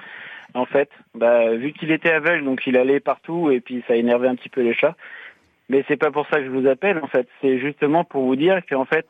En 0.54 0.66
fait, 0.66 0.90
bah, 1.14 1.54
vu 1.56 1.74
qu'il 1.74 1.92
était 1.92 2.12
aveugle, 2.12 2.46
donc 2.46 2.66
il 2.66 2.78
allait 2.78 3.00
partout 3.00 3.52
et 3.52 3.60
puis 3.60 3.84
ça 3.88 3.96
énervait 3.96 4.28
un 4.28 4.36
petit 4.36 4.50
peu 4.50 4.62
les 4.62 4.74
chats. 4.74 4.96
Mais 5.70 5.84
c'est 5.88 5.98
pas 5.98 6.12
pour 6.12 6.28
ça 6.28 6.38
que 6.38 6.46
je 6.46 6.50
vous 6.50 6.68
appelle, 6.68 7.00
en 7.04 7.08
fait. 7.08 7.28
C'est 7.42 7.60
justement 7.60 8.04
pour 8.04 8.24
vous 8.24 8.36
dire 8.36 8.62
qu'en 8.68 8.86
fait, 8.86 9.06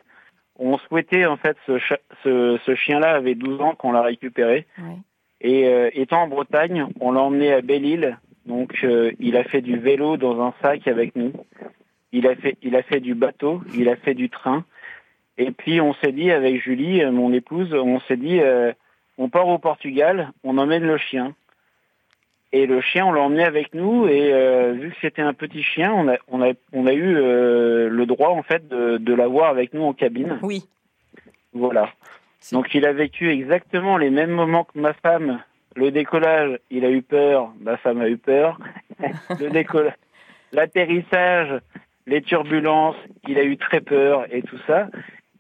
on 0.57 0.77
souhaitait, 0.79 1.25
en 1.25 1.37
fait, 1.37 1.55
ce, 1.67 1.77
ce, 2.23 2.75
chien-là 2.75 3.15
avait 3.15 3.35
12 3.35 3.61
ans 3.61 3.75
qu'on 3.75 3.91
l'a 3.91 4.01
récupéré. 4.01 4.65
Et 5.39 5.67
euh, 5.67 5.89
étant 5.93 6.23
en 6.23 6.27
Bretagne, 6.27 6.87
on 6.99 7.11
l'a 7.11 7.21
emmené 7.21 7.53
à 7.53 7.61
Belle-Île. 7.61 8.17
Donc, 8.47 8.79
euh, 8.83 9.11
il 9.19 9.37
a 9.37 9.43
fait 9.43 9.61
du 9.61 9.77
vélo 9.77 10.17
dans 10.17 10.41
un 10.41 10.53
sac 10.61 10.87
avec 10.87 11.15
nous. 11.15 11.33
Il 12.11 12.27
a 12.27 12.35
fait, 12.35 12.57
il 12.61 12.75
a 12.75 12.83
fait 12.83 12.99
du 12.99 13.15
bateau, 13.15 13.61
il 13.75 13.89
a 13.89 13.95
fait 13.95 14.13
du 14.13 14.29
train. 14.29 14.65
Et 15.37 15.51
puis 15.51 15.81
on 15.81 15.93
s'est 15.95 16.11
dit 16.11 16.31
avec 16.31 16.61
Julie, 16.61 17.03
euh, 17.03 17.11
mon 17.11 17.31
épouse, 17.33 17.73
on 17.73 17.99
s'est 18.01 18.17
dit, 18.17 18.39
euh, 18.39 18.71
on 19.17 19.29
part 19.29 19.47
au 19.47 19.59
Portugal, 19.59 20.31
on 20.43 20.57
emmène 20.57 20.83
le 20.83 20.97
chien. 20.97 21.35
Et 22.53 22.65
le 22.65 22.79
chien, 22.79 23.05
on 23.05 23.11
l'a 23.11 23.21
emmené 23.21 23.43
avec 23.43 23.73
nous. 23.73 24.07
Et 24.07 24.33
euh, 24.33 24.71
vu 24.71 24.91
que 24.91 24.95
c'était 25.01 25.21
un 25.21 25.33
petit 25.33 25.63
chien, 25.63 25.93
on 25.93 26.07
a, 26.07 26.15
on 26.29 26.41
a, 26.41 26.53
on 26.71 26.87
a 26.87 26.93
eu 26.93 27.13
le 27.13 28.05
droit 28.05 28.29
en 28.29 28.41
fait 28.41 28.67
de, 28.67 28.97
de 28.97 29.13
l'avoir 29.13 29.49
avec 29.49 29.73
nous 29.73 29.83
en 29.83 29.93
cabine. 29.93 30.39
Oui. 30.41 30.63
Voilà. 31.53 31.89
Donc 32.51 32.73
il 32.73 32.85
a 32.85 32.93
vécu 32.93 33.29
exactement 33.29 33.97
les 33.97 34.09
mêmes 34.09 34.31
moments 34.31 34.63
que 34.63 34.79
ma 34.79 34.93
femme. 34.93 35.41
Le 35.75 35.91
décollage, 35.91 36.57
il 36.71 36.85
a 36.85 36.89
eu 36.89 37.01
peur, 37.01 37.53
ma 37.59 37.77
femme 37.77 38.01
a 38.01 38.09
eu 38.09 38.17
peur. 38.17 38.57
le 39.39 39.49
décollage, 39.49 39.93
l'atterrissage, 40.51 41.59
les 42.07 42.21
turbulences, 42.21 42.95
il 43.27 43.37
a 43.37 43.43
eu 43.43 43.57
très 43.57 43.81
peur 43.81 44.25
et 44.31 44.41
tout 44.41 44.57
ça. 44.65 44.87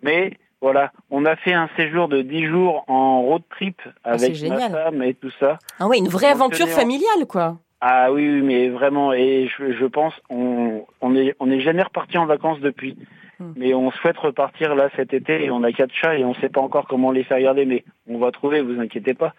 Mais 0.03 0.33
voilà, 0.61 0.91
on 1.09 1.25
a 1.25 1.35
fait 1.35 1.53
un 1.53 1.69
séjour 1.77 2.07
de 2.07 2.21
10 2.21 2.45
jours 2.45 2.83
en 2.87 3.21
road 3.21 3.41
trip 3.49 3.81
ah, 4.03 4.11
avec 4.11 4.39
ma 4.43 4.69
femme 4.69 5.01
et 5.01 5.13
tout 5.13 5.31
ça. 5.39 5.57
Ah 5.79 5.87
oui, 5.87 5.97
une 5.97 6.09
vraie 6.09 6.27
aventure 6.27 6.67
familiale, 6.67 7.25
quoi. 7.27 7.57
Ah 7.79 8.11
oui, 8.11 8.41
mais 8.41 8.69
vraiment, 8.69 9.13
et 9.13 9.49
je, 9.57 9.85
pense, 9.85 10.13
on 10.29 10.85
on 11.01 11.15
est 11.15 11.35
on 11.39 11.45
n'est 11.45 11.61
jamais 11.61 11.83
reparti 11.83 12.17
en 12.17 12.25
vacances 12.25 12.59
depuis, 12.59 12.97
hmm. 13.39 13.53
mais 13.55 13.75
on 13.75 13.91
souhaite 13.91 14.17
repartir 14.17 14.73
là 14.73 14.89
cet 14.95 15.13
été. 15.13 15.45
Et 15.45 15.51
on 15.51 15.63
a 15.63 15.71
quatre 15.71 15.93
chats 15.93 16.17
et 16.17 16.25
on 16.25 16.29
ne 16.29 16.35
sait 16.35 16.49
pas 16.49 16.61
encore 16.61 16.87
comment 16.87 17.11
les 17.11 17.23
faire 17.23 17.39
garder, 17.39 17.65
mais 17.65 17.83
on 18.09 18.17
va 18.17 18.31
trouver, 18.31 18.61
vous 18.61 18.79
inquiétez 18.79 19.13
pas. 19.13 19.33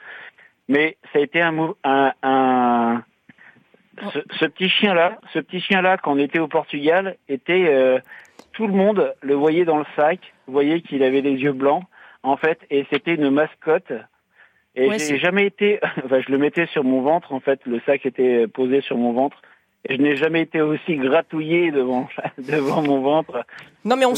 Mais 0.68 0.96
ça 1.12 1.18
a 1.18 1.22
été 1.22 1.40
un 1.40 1.74
un, 1.82 2.12
un 2.22 3.02
ce, 4.12 4.46
petit 4.46 4.68
chien 4.68 4.94
là, 4.94 5.18
ce 5.32 5.38
petit 5.38 5.60
chien 5.60 5.82
là, 5.82 5.96
quand 5.96 6.12
on 6.12 6.18
était 6.18 6.38
au 6.38 6.48
Portugal, 6.48 7.16
était 7.28 7.66
euh, 7.68 7.98
tout 8.52 8.66
le 8.66 8.72
monde 8.72 9.14
le 9.22 9.34
voyait 9.34 9.64
dans 9.64 9.78
le 9.78 9.86
sac, 9.96 10.20
voyait 10.46 10.80
qu'il 10.80 11.02
avait 11.02 11.20
les 11.20 11.34
yeux 11.34 11.52
blancs, 11.52 11.84
en 12.22 12.36
fait, 12.36 12.58
et 12.70 12.86
c'était 12.90 13.14
une 13.14 13.30
mascotte. 13.30 13.92
Et 14.74 14.98
j'ai 14.98 15.18
jamais 15.18 15.46
été, 15.46 15.80
enfin, 16.04 16.20
je 16.20 16.30
le 16.30 16.38
mettais 16.38 16.66
sur 16.66 16.84
mon 16.84 17.02
ventre, 17.02 17.32
en 17.32 17.40
fait, 17.40 17.60
le 17.66 17.80
sac 17.86 18.06
était 18.06 18.46
posé 18.46 18.80
sur 18.80 18.96
mon 18.96 19.12
ventre 19.12 19.40
je 19.88 19.96
n'ai 19.96 20.16
jamais 20.16 20.42
été 20.42 20.60
aussi 20.60 20.96
gratouillé 20.96 21.70
devant, 21.70 22.08
devant 22.38 22.82
mon 22.82 23.00
ventre. 23.00 23.44
Non, 23.84 23.96
mais 23.96 24.04
on, 24.04 24.14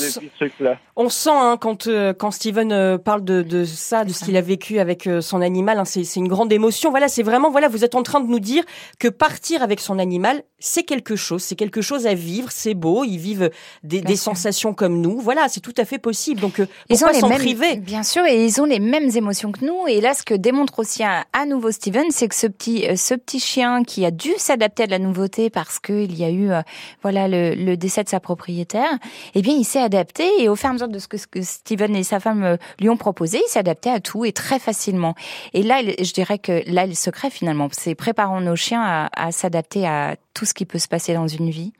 on 0.96 1.08
sent 1.08 1.30
hein, 1.32 1.56
quand, 1.60 1.86
euh, 1.86 2.12
quand 2.12 2.30
Steven 2.30 2.72
euh, 2.72 2.98
parle 2.98 3.24
de, 3.24 3.42
de 3.42 3.64
ça, 3.64 4.04
de 4.04 4.12
ce 4.12 4.24
qu'il 4.24 4.36
a 4.36 4.40
vécu 4.40 4.78
avec 4.78 5.06
euh, 5.06 5.20
son 5.20 5.40
animal, 5.40 5.78
hein, 5.78 5.84
c'est 5.84 6.16
une 6.16 6.28
grande 6.28 6.52
émotion. 6.52 6.90
Voilà, 6.90 7.08
c'est 7.08 7.22
vraiment, 7.22 7.50
voilà, 7.50 7.68
vous 7.68 7.84
êtes 7.84 7.94
en 7.94 8.02
train 8.02 8.20
de 8.20 8.26
nous 8.26 8.40
dire 8.40 8.64
que 8.98 9.08
partir 9.08 9.62
avec 9.62 9.80
son 9.80 9.98
animal, 9.98 10.42
c'est 10.58 10.82
quelque 10.82 11.16
chose, 11.16 11.42
c'est 11.42 11.56
quelque 11.56 11.82
chose 11.82 12.06
à 12.06 12.14
vivre, 12.14 12.48
c'est 12.50 12.74
beau, 12.74 13.04
ils 13.04 13.18
vivent 13.18 13.50
des, 13.82 14.00
des 14.00 14.16
sensations 14.16 14.74
comme 14.74 15.00
nous. 15.00 15.20
Voilà, 15.20 15.48
c'est 15.48 15.60
tout 15.60 15.74
à 15.76 15.84
fait 15.84 15.98
possible. 15.98 16.40
Donc, 16.40 16.60
pourquoi 16.88 17.14
s'en 17.14 17.28
priver? 17.30 17.76
Bien 17.76 18.02
sûr, 18.02 18.24
et 18.26 18.44
ils 18.44 18.60
ont 18.60 18.66
les 18.66 18.80
mêmes 18.80 19.10
émotions 19.14 19.52
que 19.52 19.64
nous. 19.64 19.86
Et 19.88 20.00
là, 20.00 20.14
ce 20.14 20.22
que 20.22 20.34
démontre 20.34 20.78
aussi 20.78 21.02
à, 21.02 21.24
à 21.32 21.46
nouveau 21.46 21.70
Steven, 21.70 22.06
c'est 22.10 22.28
que 22.28 22.34
ce 22.34 22.46
petit, 22.46 22.86
ce 22.96 23.14
petit 23.14 23.40
chien 23.40 23.84
qui 23.84 24.04
a 24.04 24.10
dû 24.10 24.30
s'adapter 24.36 24.84
à 24.84 24.86
la 24.86 24.98
nouveauté 24.98 25.50
parce 25.50 25.78
qu'il 25.78 26.18
y 26.18 26.24
a 26.24 26.30
eu 26.30 26.50
euh, 26.50 26.62
voilà 27.02 27.28
le, 27.28 27.76
décès 27.76 28.04
de 28.04 28.08
sa 28.08 28.20
propriétaire, 28.20 28.90
eh 29.34 29.42
bien 29.42 29.49
il 29.52 29.64
s'est 29.64 29.82
adapté 29.82 30.24
et 30.42 30.48
au 30.48 30.56
fur 30.56 30.66
et 30.66 30.70
à 30.70 30.72
mesure 30.74 30.88
de 30.88 30.98
ce 30.98 31.08
que, 31.08 31.42
Steven 31.42 31.94
et 31.96 32.02
sa 32.02 32.20
femme 32.20 32.44
euh, 32.44 32.56
lui 32.78 32.88
ont 32.88 32.96
proposé, 32.96 33.40
il 33.44 33.50
s'est 33.50 33.58
adapté 33.58 33.90
à 33.90 34.00
tout 34.00 34.24
et 34.24 34.32
très 34.32 34.58
facilement. 34.58 35.14
Et 35.52 35.62
là, 35.62 35.80
je 35.82 36.12
dirais 36.12 36.38
que 36.38 36.62
là 36.66 36.86
le 36.86 36.94
secret 36.94 37.30
finalement, 37.30 37.68
c'est 37.72 37.94
préparons 37.94 38.40
nos 38.40 38.56
chiens 38.56 39.08
à 39.12 39.32
s'adapter 39.32 39.86
à 39.86 40.16
tout 40.34 40.44
ce 40.44 40.54
qui 40.54 40.64
peut 40.64 40.78
se 40.78 40.88
passer 40.88 41.14
dans 41.14 41.28
une 41.28 41.50
vie. 41.50 41.72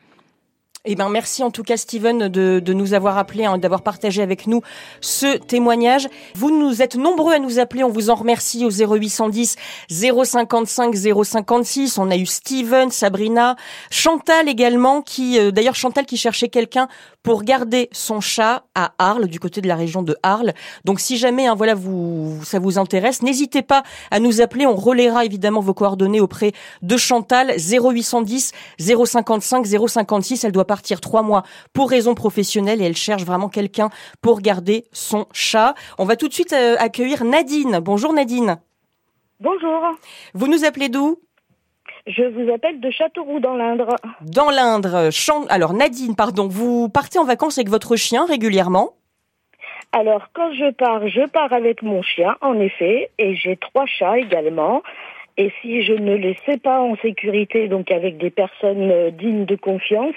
Eh 0.86 0.94
ben 0.94 1.10
merci 1.10 1.44
en 1.44 1.50
tout 1.50 1.62
cas 1.62 1.76
Steven 1.76 2.28
de, 2.28 2.58
de 2.58 2.72
nous 2.72 2.94
avoir 2.94 3.18
appelé, 3.18 3.44
hein, 3.44 3.58
d'avoir 3.58 3.82
partagé 3.82 4.22
avec 4.22 4.46
nous 4.46 4.62
ce 5.02 5.36
témoignage. 5.36 6.08
Vous 6.34 6.58
nous 6.58 6.80
êtes 6.80 6.96
nombreux 6.96 7.34
à 7.34 7.38
nous 7.38 7.58
appeler, 7.58 7.84
on 7.84 7.90
vous 7.90 8.08
en 8.08 8.14
remercie 8.14 8.64
au 8.64 8.70
0810 8.70 9.56
055 9.90 10.96
056. 10.96 11.98
On 11.98 12.10
a 12.10 12.16
eu 12.16 12.24
Steven, 12.24 12.90
Sabrina, 12.90 13.56
Chantal 13.90 14.48
également, 14.48 15.02
qui 15.02 15.38
euh, 15.38 15.50
d'ailleurs 15.50 15.74
Chantal 15.74 16.06
qui 16.06 16.16
cherchait 16.16 16.48
quelqu'un 16.48 16.88
pour 17.22 17.42
garder 17.42 17.90
son 17.92 18.22
chat 18.22 18.64
à 18.74 18.94
Arles, 18.98 19.26
du 19.26 19.38
côté 19.38 19.60
de 19.60 19.68
la 19.68 19.76
région 19.76 20.02
de 20.02 20.16
Arles. 20.22 20.54
Donc 20.86 20.98
si 20.98 21.18
jamais 21.18 21.46
hein, 21.46 21.54
voilà 21.54 21.74
vous 21.74 22.40
ça 22.42 22.58
vous 22.58 22.78
intéresse, 22.78 23.20
n'hésitez 23.20 23.60
pas 23.60 23.82
à 24.10 24.18
nous 24.18 24.40
appeler. 24.40 24.64
On 24.64 24.76
relaiera 24.76 25.26
évidemment 25.26 25.60
vos 25.60 25.74
coordonnées 25.74 26.22
auprès 26.22 26.52
de 26.80 26.96
Chantal 26.96 27.52
0810 27.58 28.52
055 28.78 29.66
056. 29.66 30.44
Elle 30.44 30.52
doit 30.52 30.69
partir 30.74 31.00
trois 31.00 31.22
mois 31.22 31.42
pour 31.72 31.90
raison 31.90 32.14
professionnelle 32.14 32.80
et 32.80 32.86
elle 32.86 32.96
cherche 33.08 33.24
vraiment 33.24 33.48
quelqu'un 33.48 33.88
pour 34.22 34.40
garder 34.40 34.84
son 34.92 35.26
chat. 35.32 35.74
On 35.98 36.04
va 36.04 36.14
tout 36.14 36.28
de 36.28 36.32
suite 36.32 36.52
euh, 36.52 36.76
accueillir 36.78 37.24
Nadine. 37.24 37.80
Bonjour 37.80 38.12
Nadine. 38.12 38.52
Bonjour. 39.40 39.80
Vous 40.34 40.46
nous 40.46 40.64
appelez 40.64 40.88
d'où? 40.88 41.18
Je 42.06 42.22
vous 42.22 42.52
appelle 42.52 42.78
de 42.80 42.90
Châteauroux 42.90 43.40
dans 43.40 43.56
l'Indre. 43.56 43.96
Dans 44.20 44.50
l'Indre. 44.50 45.10
Alors 45.48 45.72
Nadine, 45.72 46.14
pardon, 46.14 46.46
vous 46.46 46.88
partez 46.88 47.18
en 47.18 47.24
vacances 47.24 47.58
avec 47.58 47.68
votre 47.68 47.96
chien 47.96 48.24
régulièrement? 48.26 48.90
Alors, 49.92 50.28
quand 50.36 50.52
je 50.52 50.70
pars, 50.70 51.08
je 51.08 51.26
pars 51.28 51.52
avec 51.52 51.82
mon 51.82 52.00
chien, 52.00 52.36
en 52.42 52.60
effet, 52.60 53.10
et 53.18 53.34
j'ai 53.34 53.56
trois 53.56 53.86
chats 53.86 54.18
également. 54.18 54.82
Et 55.36 55.52
si 55.60 55.82
je 55.82 55.92
ne 55.92 56.14
les 56.14 56.36
sais 56.46 56.58
pas 56.58 56.80
en 56.80 56.96
sécurité, 56.96 57.68
donc 57.68 57.90
avec 57.90 58.18
des 58.18 58.30
personnes 58.30 58.90
euh, 58.90 59.10
dignes 59.10 59.44
de 59.44 59.56
confiance, 59.56 60.14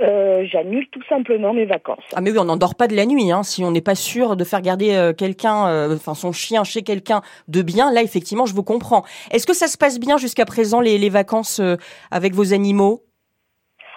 euh, 0.00 0.44
j'annule 0.50 0.86
tout 0.88 1.02
simplement 1.08 1.52
mes 1.52 1.64
vacances. 1.64 2.04
Ah 2.14 2.20
mais 2.20 2.30
oui, 2.30 2.38
on 2.38 2.44
n'endort 2.44 2.74
pas 2.74 2.86
de 2.86 2.94
la 2.94 3.06
nuit, 3.06 3.32
hein, 3.32 3.42
si 3.42 3.64
on 3.64 3.70
n'est 3.70 3.80
pas 3.80 3.94
sûr 3.94 4.36
de 4.36 4.44
faire 4.44 4.60
garder 4.60 4.94
euh, 4.94 5.12
quelqu'un, 5.12 5.92
enfin 5.92 6.14
son 6.14 6.32
chien 6.32 6.64
chez 6.64 6.82
quelqu'un 6.82 7.22
de 7.48 7.62
bien. 7.62 7.92
Là, 7.92 8.02
effectivement, 8.02 8.46
je 8.46 8.54
vous 8.54 8.64
comprends. 8.64 9.04
Est-ce 9.30 9.46
que 9.46 9.54
ça 9.54 9.66
se 9.66 9.78
passe 9.78 9.98
bien 9.98 10.16
jusqu'à 10.16 10.44
présent 10.44 10.80
les, 10.80 10.98
les 10.98 11.10
vacances 11.10 11.60
avec 12.10 12.34
vos 12.34 12.52
animaux? 12.52 13.02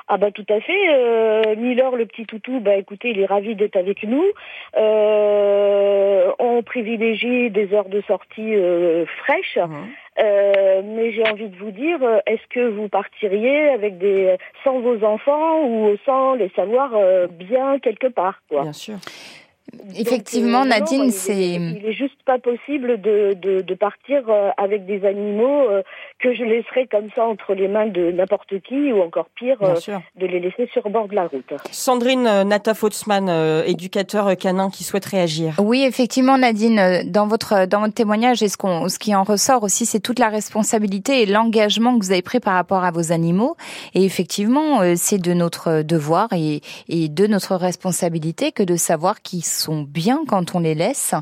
Ah 0.07 0.17
bah 0.17 0.31
tout 0.31 0.45
à 0.49 0.59
fait. 0.61 0.89
Euh, 0.89 1.55
Miller, 1.55 1.95
le 1.95 2.05
petit 2.05 2.25
toutou, 2.25 2.59
bah 2.59 2.75
écoutez, 2.75 3.09
il 3.09 3.19
est 3.19 3.25
ravi 3.25 3.55
d'être 3.55 3.75
avec 3.75 4.03
nous. 4.03 4.23
Euh, 4.77 6.31
on 6.37 6.61
privilégie 6.61 7.49
des 7.49 7.73
heures 7.73 7.89
de 7.89 8.01
sortie 8.01 8.55
euh, 8.55 9.05
fraîches. 9.23 9.57
Mhm. 9.57 9.87
Euh, 10.17 10.81
mais 10.83 11.11
j'ai 11.11 11.27
envie 11.29 11.49
de 11.49 11.57
vous 11.57 11.71
dire, 11.71 11.99
est-ce 12.25 12.47
que 12.49 12.69
vous 12.69 12.87
partiriez 12.87 13.69
avec 13.69 13.97
des 13.97 14.37
sans 14.63 14.79
vos 14.79 15.03
enfants 15.03 15.63
ou 15.63 15.95
sans 16.05 16.35
les 16.35 16.49
savoir 16.55 16.91
bien 17.29 17.79
quelque 17.79 18.07
part 18.07 18.41
quoi? 18.49 18.61
Bien 18.61 18.73
sûr. 18.73 18.95
Effectivement, 19.97 20.61
euh, 20.61 20.65
Nadine, 20.65 21.11
c'est. 21.11 21.55
Il 21.55 21.85
est 21.85 21.93
juste 21.93 22.21
pas 22.25 22.37
possible 22.37 23.01
de, 23.01 23.33
de, 23.33 23.61
de 23.61 23.73
partir 23.73 24.23
euh, 24.29 24.49
avec 24.57 24.85
des 24.85 25.05
animaux 25.05 25.69
euh, 25.69 25.81
que 26.19 26.33
je 26.33 26.43
laisserai 26.43 26.87
comme 26.87 27.09
ça 27.15 27.25
entre 27.25 27.53
les 27.53 27.67
mains 27.67 27.87
de 27.87 28.11
n'importe 28.11 28.59
qui 28.61 28.93
ou 28.93 29.01
encore 29.01 29.27
pire, 29.35 29.57
de 29.59 30.25
les 30.25 30.39
laisser 30.39 30.69
sur 30.71 30.89
bord 30.89 31.07
de 31.07 31.15
la 31.15 31.27
route. 31.27 31.53
Sandrine 31.71 32.43
Nata 32.43 32.73
Fotzman, 32.73 33.29
éducateur 33.65 34.35
canin, 34.37 34.69
qui 34.69 34.83
souhaite 34.83 35.05
réagir. 35.05 35.55
Oui, 35.59 35.83
effectivement, 35.83 36.37
Nadine, 36.37 37.03
dans 37.05 37.27
votre 37.27 37.65
dans 37.65 37.81
votre 37.81 37.93
témoignage, 37.93 38.43
et 38.43 38.47
ce, 38.47 38.57
qu'on, 38.57 38.87
ce 38.87 38.99
qui 38.99 39.15
en 39.15 39.23
ressort 39.23 39.63
aussi, 39.63 39.85
c'est 39.85 39.99
toute 39.99 40.19
la 40.19 40.29
responsabilité 40.29 41.21
et 41.21 41.25
l'engagement 41.25 41.97
que 41.97 42.05
vous 42.05 42.11
avez 42.11 42.21
pris 42.21 42.39
par 42.39 42.53
rapport 42.53 42.83
à 42.83 42.91
vos 42.91 43.11
animaux. 43.11 43.55
Et 43.93 44.03
effectivement, 44.03 44.81
c'est 44.95 45.19
de 45.19 45.33
notre 45.33 45.81
devoir 45.81 46.29
et, 46.33 46.61
et 46.87 47.09
de 47.09 47.27
notre 47.27 47.55
responsabilité 47.55 48.51
que 48.51 48.63
de 48.63 48.75
savoir 48.75 49.21
qui 49.21 49.41
sont 49.41 49.54
bien 49.87 50.21
quand 50.27 50.55
on 50.55 50.59
les 50.59 50.75
laisse. 50.75 51.13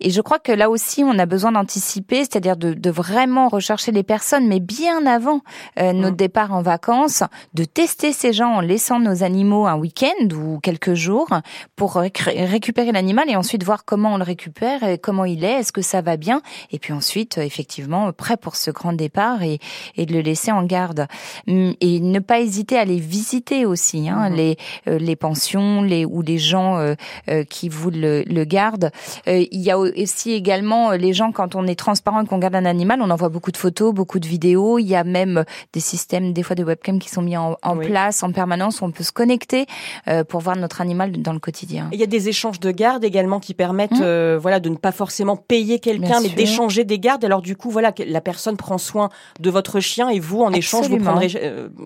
Et 0.00 0.10
je 0.10 0.20
crois 0.20 0.38
que 0.38 0.52
là 0.52 0.70
aussi, 0.70 1.04
on 1.04 1.18
a 1.18 1.26
besoin 1.26 1.52
d'anticiper, 1.52 2.18
c'est-à-dire 2.18 2.56
de, 2.56 2.72
de, 2.72 2.90
vraiment 2.90 3.48
rechercher 3.48 3.92
les 3.92 4.02
personnes, 4.02 4.46
mais 4.46 4.60
bien 4.60 5.06
avant 5.06 5.40
euh, 5.78 5.92
notre 5.92 6.14
mmh. 6.14 6.16
départ 6.16 6.52
en 6.52 6.62
vacances, 6.62 7.22
de 7.54 7.64
tester 7.64 8.12
ces 8.12 8.32
gens 8.32 8.56
en 8.56 8.60
laissant 8.60 9.00
nos 9.00 9.22
animaux 9.22 9.66
un 9.66 9.76
week-end 9.76 10.28
ou 10.34 10.58
quelques 10.60 10.94
jours 10.94 11.28
pour 11.76 11.94
récupérer 11.94 12.92
l'animal 12.92 13.30
et 13.30 13.36
ensuite 13.36 13.64
voir 13.64 13.84
comment 13.84 14.14
on 14.14 14.16
le 14.18 14.24
récupère, 14.24 14.82
et 14.84 14.98
comment 14.98 15.24
il 15.24 15.44
est, 15.44 15.60
est-ce 15.60 15.72
que 15.72 15.82
ça 15.82 16.02
va 16.02 16.16
bien, 16.16 16.42
et 16.70 16.78
puis 16.78 16.92
ensuite, 16.92 17.38
euh, 17.38 17.42
effectivement, 17.42 18.12
prêt 18.12 18.36
pour 18.36 18.56
ce 18.56 18.70
grand 18.70 18.92
départ 18.92 19.42
et, 19.42 19.58
et 19.96 20.06
de 20.06 20.12
le 20.12 20.20
laisser 20.20 20.52
en 20.52 20.62
garde. 20.64 21.06
Hum, 21.48 21.74
et 21.80 22.00
ne 22.00 22.18
pas 22.18 22.40
hésiter 22.40 22.78
à 22.78 22.84
les 22.84 22.98
visiter 22.98 23.66
aussi, 23.66 24.08
hein, 24.08 24.30
mmh. 24.30 24.34
les, 24.34 24.56
euh, 24.88 24.98
les 24.98 25.16
pensions, 25.16 25.82
les 25.82 26.04
ou 26.04 26.22
les 26.22 26.38
gens 26.38 26.78
euh, 26.78 27.44
qui 27.48 27.68
vous 27.70 27.90
le, 27.90 28.22
le 28.22 28.44
garde. 28.44 28.90
Euh, 29.28 29.44
il 29.50 29.60
y 29.60 29.70
a 29.70 29.78
aussi 29.78 30.32
également 30.32 30.92
euh, 30.92 30.96
les 30.96 31.12
gens, 31.12 31.32
quand 31.32 31.54
on 31.54 31.66
est 31.66 31.74
transparent 31.74 32.22
et 32.22 32.26
qu'on 32.26 32.38
garde 32.38 32.54
un 32.54 32.64
animal, 32.64 33.00
on 33.02 33.10
envoie 33.10 33.28
beaucoup 33.28 33.52
de 33.52 33.56
photos, 33.56 33.94
beaucoup 33.94 34.18
de 34.18 34.26
vidéos. 34.26 34.78
Il 34.78 34.86
y 34.86 34.96
a 34.96 35.04
même 35.04 35.44
des 35.72 35.80
systèmes, 35.80 36.32
des 36.32 36.42
fois 36.42 36.56
des 36.56 36.64
webcams 36.64 36.98
qui 36.98 37.08
sont 37.08 37.22
mis 37.22 37.36
en, 37.36 37.56
en 37.62 37.76
place 37.76 38.22
en 38.22 38.32
permanence. 38.32 38.80
Où 38.80 38.84
on 38.84 38.90
peut 38.90 39.04
se 39.04 39.12
connecter 39.12 39.66
euh, 40.08 40.24
pour 40.24 40.40
voir 40.40 40.56
notre 40.56 40.80
animal 40.80 41.12
dans 41.12 41.32
le 41.32 41.38
quotidien. 41.38 41.88
il 41.92 41.98
y 41.98 42.02
a 42.02 42.06
des 42.06 42.28
échanges 42.28 42.60
de 42.60 42.70
garde 42.70 43.04
également 43.04 43.40
qui 43.40 43.54
permettent 43.54 44.00
mmh. 44.00 44.36
voilà, 44.36 44.60
de 44.60 44.68
ne 44.68 44.76
pas 44.76 44.92
forcément 44.92 45.36
payer 45.36 45.78
quelqu'un, 45.78 46.20
mais 46.20 46.28
d'échanger 46.28 46.84
des 46.84 46.98
gardes. 46.98 47.24
Alors 47.24 47.42
du 47.42 47.56
coup, 47.56 47.70
voilà, 47.70 47.92
la 48.06 48.20
personne 48.20 48.56
prend 48.56 48.78
soin 48.78 49.08
de 49.38 49.50
votre 49.50 49.80
chien 49.80 50.08
et 50.08 50.20
vous, 50.20 50.40
en 50.40 50.52
échange, 50.52 50.88
vous 50.88 50.98
prendrez 50.98 51.28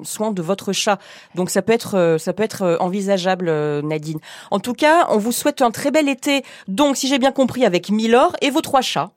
soin 0.03 0.31
de 0.33 0.43
votre 0.43 0.73
chat. 0.73 0.99
Donc 1.35 1.51
ça 1.51 1.63
peut 1.63 1.73
être, 1.73 2.17
ça 2.19 2.33
peut 2.33 2.43
être 2.43 2.79
envisageable, 2.81 3.51
Nadine. 3.83 4.19
En 4.51 4.61
tout 4.61 4.75
cas, 4.75 5.07
on 5.11 5.19
vous 5.19 5.33
souhaite 5.33 5.63
un 5.63 5.71
très 5.75 5.91
bel 5.91 6.09
été, 6.09 6.43
donc 6.69 6.97
si 6.97 7.09
j'ai 7.09 7.19
bien 7.19 7.33
compris, 7.33 7.67
avec 7.67 7.91
Milor 7.91 8.35
et 8.41 8.51
vos 8.51 8.63
trois 8.63 8.81
chats. 8.81 9.11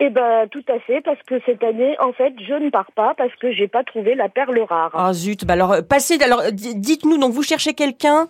Eh 0.00 0.10
ben, 0.10 0.46
tout 0.48 0.62
à 0.68 0.78
fait, 0.78 1.00
parce 1.00 1.20
que 1.24 1.40
cette 1.44 1.64
année, 1.64 1.96
en 1.98 2.12
fait, 2.12 2.32
je 2.46 2.54
ne 2.54 2.70
pars 2.70 2.92
pas 2.92 3.14
parce 3.16 3.34
que 3.34 3.50
j'ai 3.50 3.66
pas 3.66 3.82
trouvé 3.82 4.14
la 4.14 4.28
perle 4.28 4.60
rare. 4.60 4.92
Ah 4.94 5.12
zut, 5.12 5.44
bah 5.44 5.54
alors 5.54 5.74
passez, 5.88 6.22
alors 6.22 6.42
dites-nous, 6.52 7.18
donc 7.18 7.32
vous 7.32 7.42
cherchez 7.42 7.74
quelqu'un 7.74 8.28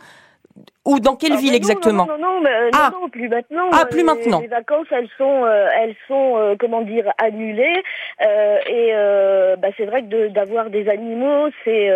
ou 0.86 1.00
dans 1.00 1.16
quelle 1.16 1.34
ah, 1.34 1.36
ville 1.36 1.54
exactement 1.54 2.06
Non, 2.06 2.18
non, 2.18 2.40
non, 2.40 2.50
ah. 2.72 2.90
non, 2.92 3.08
plus 3.08 3.28
maintenant. 3.28 3.68
Ah, 3.72 3.84
plus 3.84 4.02
maintenant. 4.02 4.40
Les, 4.40 4.46
vacances, 4.46 4.86
elles 4.90 5.08
sont, 5.18 5.44
euh, 5.44 5.68
elles 5.76 5.96
sont, 6.06 6.36
euh, 6.38 6.54
comment 6.58 6.80
dire, 6.80 7.12
annulées. 7.18 7.82
Euh, 8.22 8.58
et 8.66 9.56
bah, 9.58 9.68
c'est 9.76 9.84
vrai 9.84 10.02
que 10.02 10.28
d'avoir 10.28 10.70
des 10.70 10.88
animaux, 10.88 11.48
c'est 11.64 11.90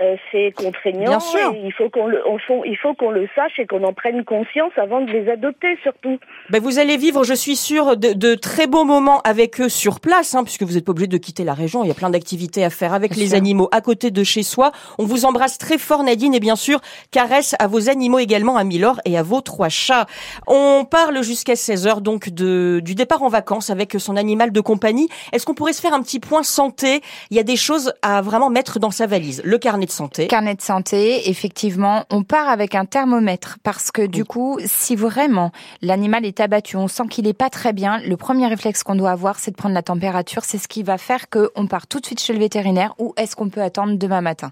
euh, 0.00 0.16
c'est 0.32 0.50
contraignant. 0.50 1.04
Bien 1.04 1.20
sûr. 1.20 1.54
il 1.54 1.72
faut 1.72 1.88
qu'on 1.88 2.08
le, 2.08 2.20
il 2.66 2.76
faut 2.76 2.94
qu'on 2.94 3.12
le 3.12 3.28
sache 3.36 3.52
et 3.58 3.66
qu'on 3.66 3.84
en 3.84 3.92
prenne 3.92 4.24
conscience 4.24 4.72
avant 4.76 5.00
de 5.00 5.10
les 5.12 5.30
adopter, 5.30 5.78
surtout. 5.84 6.18
Ben 6.50 6.60
vous 6.60 6.80
allez 6.80 6.96
vivre, 6.96 7.22
je 7.22 7.34
suis 7.34 7.54
sûre, 7.54 7.96
de, 7.96 8.12
de 8.12 8.34
très 8.34 8.66
beaux 8.66 8.84
moments 8.84 9.20
avec 9.20 9.60
eux 9.60 9.68
sur 9.68 10.00
place, 10.00 10.34
hein, 10.34 10.42
puisque 10.42 10.64
vous 10.64 10.74
n'êtes 10.74 10.84
pas 10.84 10.90
obligé 10.90 11.06
de 11.06 11.16
quitter 11.16 11.44
la 11.44 11.54
région. 11.54 11.84
Il 11.84 11.88
y 11.88 11.92
a 11.92 11.94
plein 11.94 12.10
d'activités 12.10 12.64
à 12.64 12.70
faire 12.70 12.92
avec 12.92 13.14
les 13.14 13.34
animaux 13.34 13.68
à 13.70 13.80
côté 13.80 14.10
de 14.10 14.24
chez 14.24 14.42
soi. 14.42 14.72
On 14.98 15.04
vous 15.04 15.26
embrasse 15.26 15.58
très 15.58 15.78
fort, 15.78 16.02
Nadine, 16.02 16.34
et 16.34 16.40
bien 16.40 16.56
sûr, 16.56 16.80
caresse 17.12 17.54
à 17.60 17.68
vos 17.68 17.88
animaux 17.88 18.18
également, 18.18 18.56
à 18.56 18.64
Milor 18.64 19.00
et 19.04 19.16
à 19.16 19.22
vos 19.22 19.42
trois 19.42 19.68
chats. 19.68 20.06
On 20.48 20.84
parle 20.84 21.22
jusqu'à 21.22 21.54
16 21.54 21.86
heures 21.86 22.00
donc 22.00 22.30
de, 22.30 22.80
du 22.82 22.96
départ 22.96 23.22
en 23.22 23.28
vacances 23.28 23.70
avec 23.70 23.94
son 23.98 24.16
animal 24.16 24.50
de 24.50 24.60
compagnie. 24.60 25.08
Est-ce 25.32 25.46
qu'on 25.46 25.54
pourrait 25.54 25.72
se 25.72 25.80
faire 25.80 25.94
un 25.94 26.02
petit 26.02 26.18
point 26.18 26.42
santé? 26.42 27.00
Il 27.30 27.36
y 27.36 27.40
a 27.40 27.44
des 27.44 27.56
choses 27.56 27.92
à 28.02 28.22
vraiment 28.22 28.50
mettre 28.50 28.80
dans 28.80 28.90
sa 28.90 29.06
valise. 29.06 29.40
Le 29.44 29.56
carnet 29.56 29.83
de 29.86 29.90
santé. 29.90 30.26
Carnet 30.26 30.54
de 30.54 30.62
santé, 30.62 31.28
effectivement, 31.28 32.04
on 32.10 32.22
part 32.22 32.48
avec 32.48 32.74
un 32.74 32.84
thermomètre 32.84 33.58
parce 33.62 33.90
que 33.90 34.06
du 34.06 34.24
coup, 34.24 34.58
si 34.64 34.96
vraiment 34.96 35.50
l'animal 35.82 36.24
est 36.24 36.40
abattu, 36.40 36.76
on 36.76 36.88
sent 36.88 37.04
qu'il 37.10 37.26
est 37.26 37.32
pas 37.32 37.50
très 37.50 37.72
bien, 37.72 37.98
le 37.98 38.16
premier 38.16 38.46
réflexe 38.46 38.82
qu'on 38.82 38.94
doit 38.94 39.10
avoir, 39.10 39.38
c'est 39.38 39.50
de 39.50 39.56
prendre 39.56 39.74
la 39.74 39.82
température. 39.82 40.44
C'est 40.44 40.58
ce 40.58 40.68
qui 40.68 40.82
va 40.82 40.98
faire 40.98 41.28
qu'on 41.28 41.66
part 41.66 41.86
tout 41.86 42.00
de 42.00 42.06
suite 42.06 42.20
chez 42.20 42.32
le 42.32 42.38
vétérinaire 42.38 42.94
ou 42.98 43.14
est-ce 43.16 43.36
qu'on 43.36 43.48
peut 43.48 43.62
attendre 43.62 43.96
demain 43.96 44.20
matin. 44.20 44.50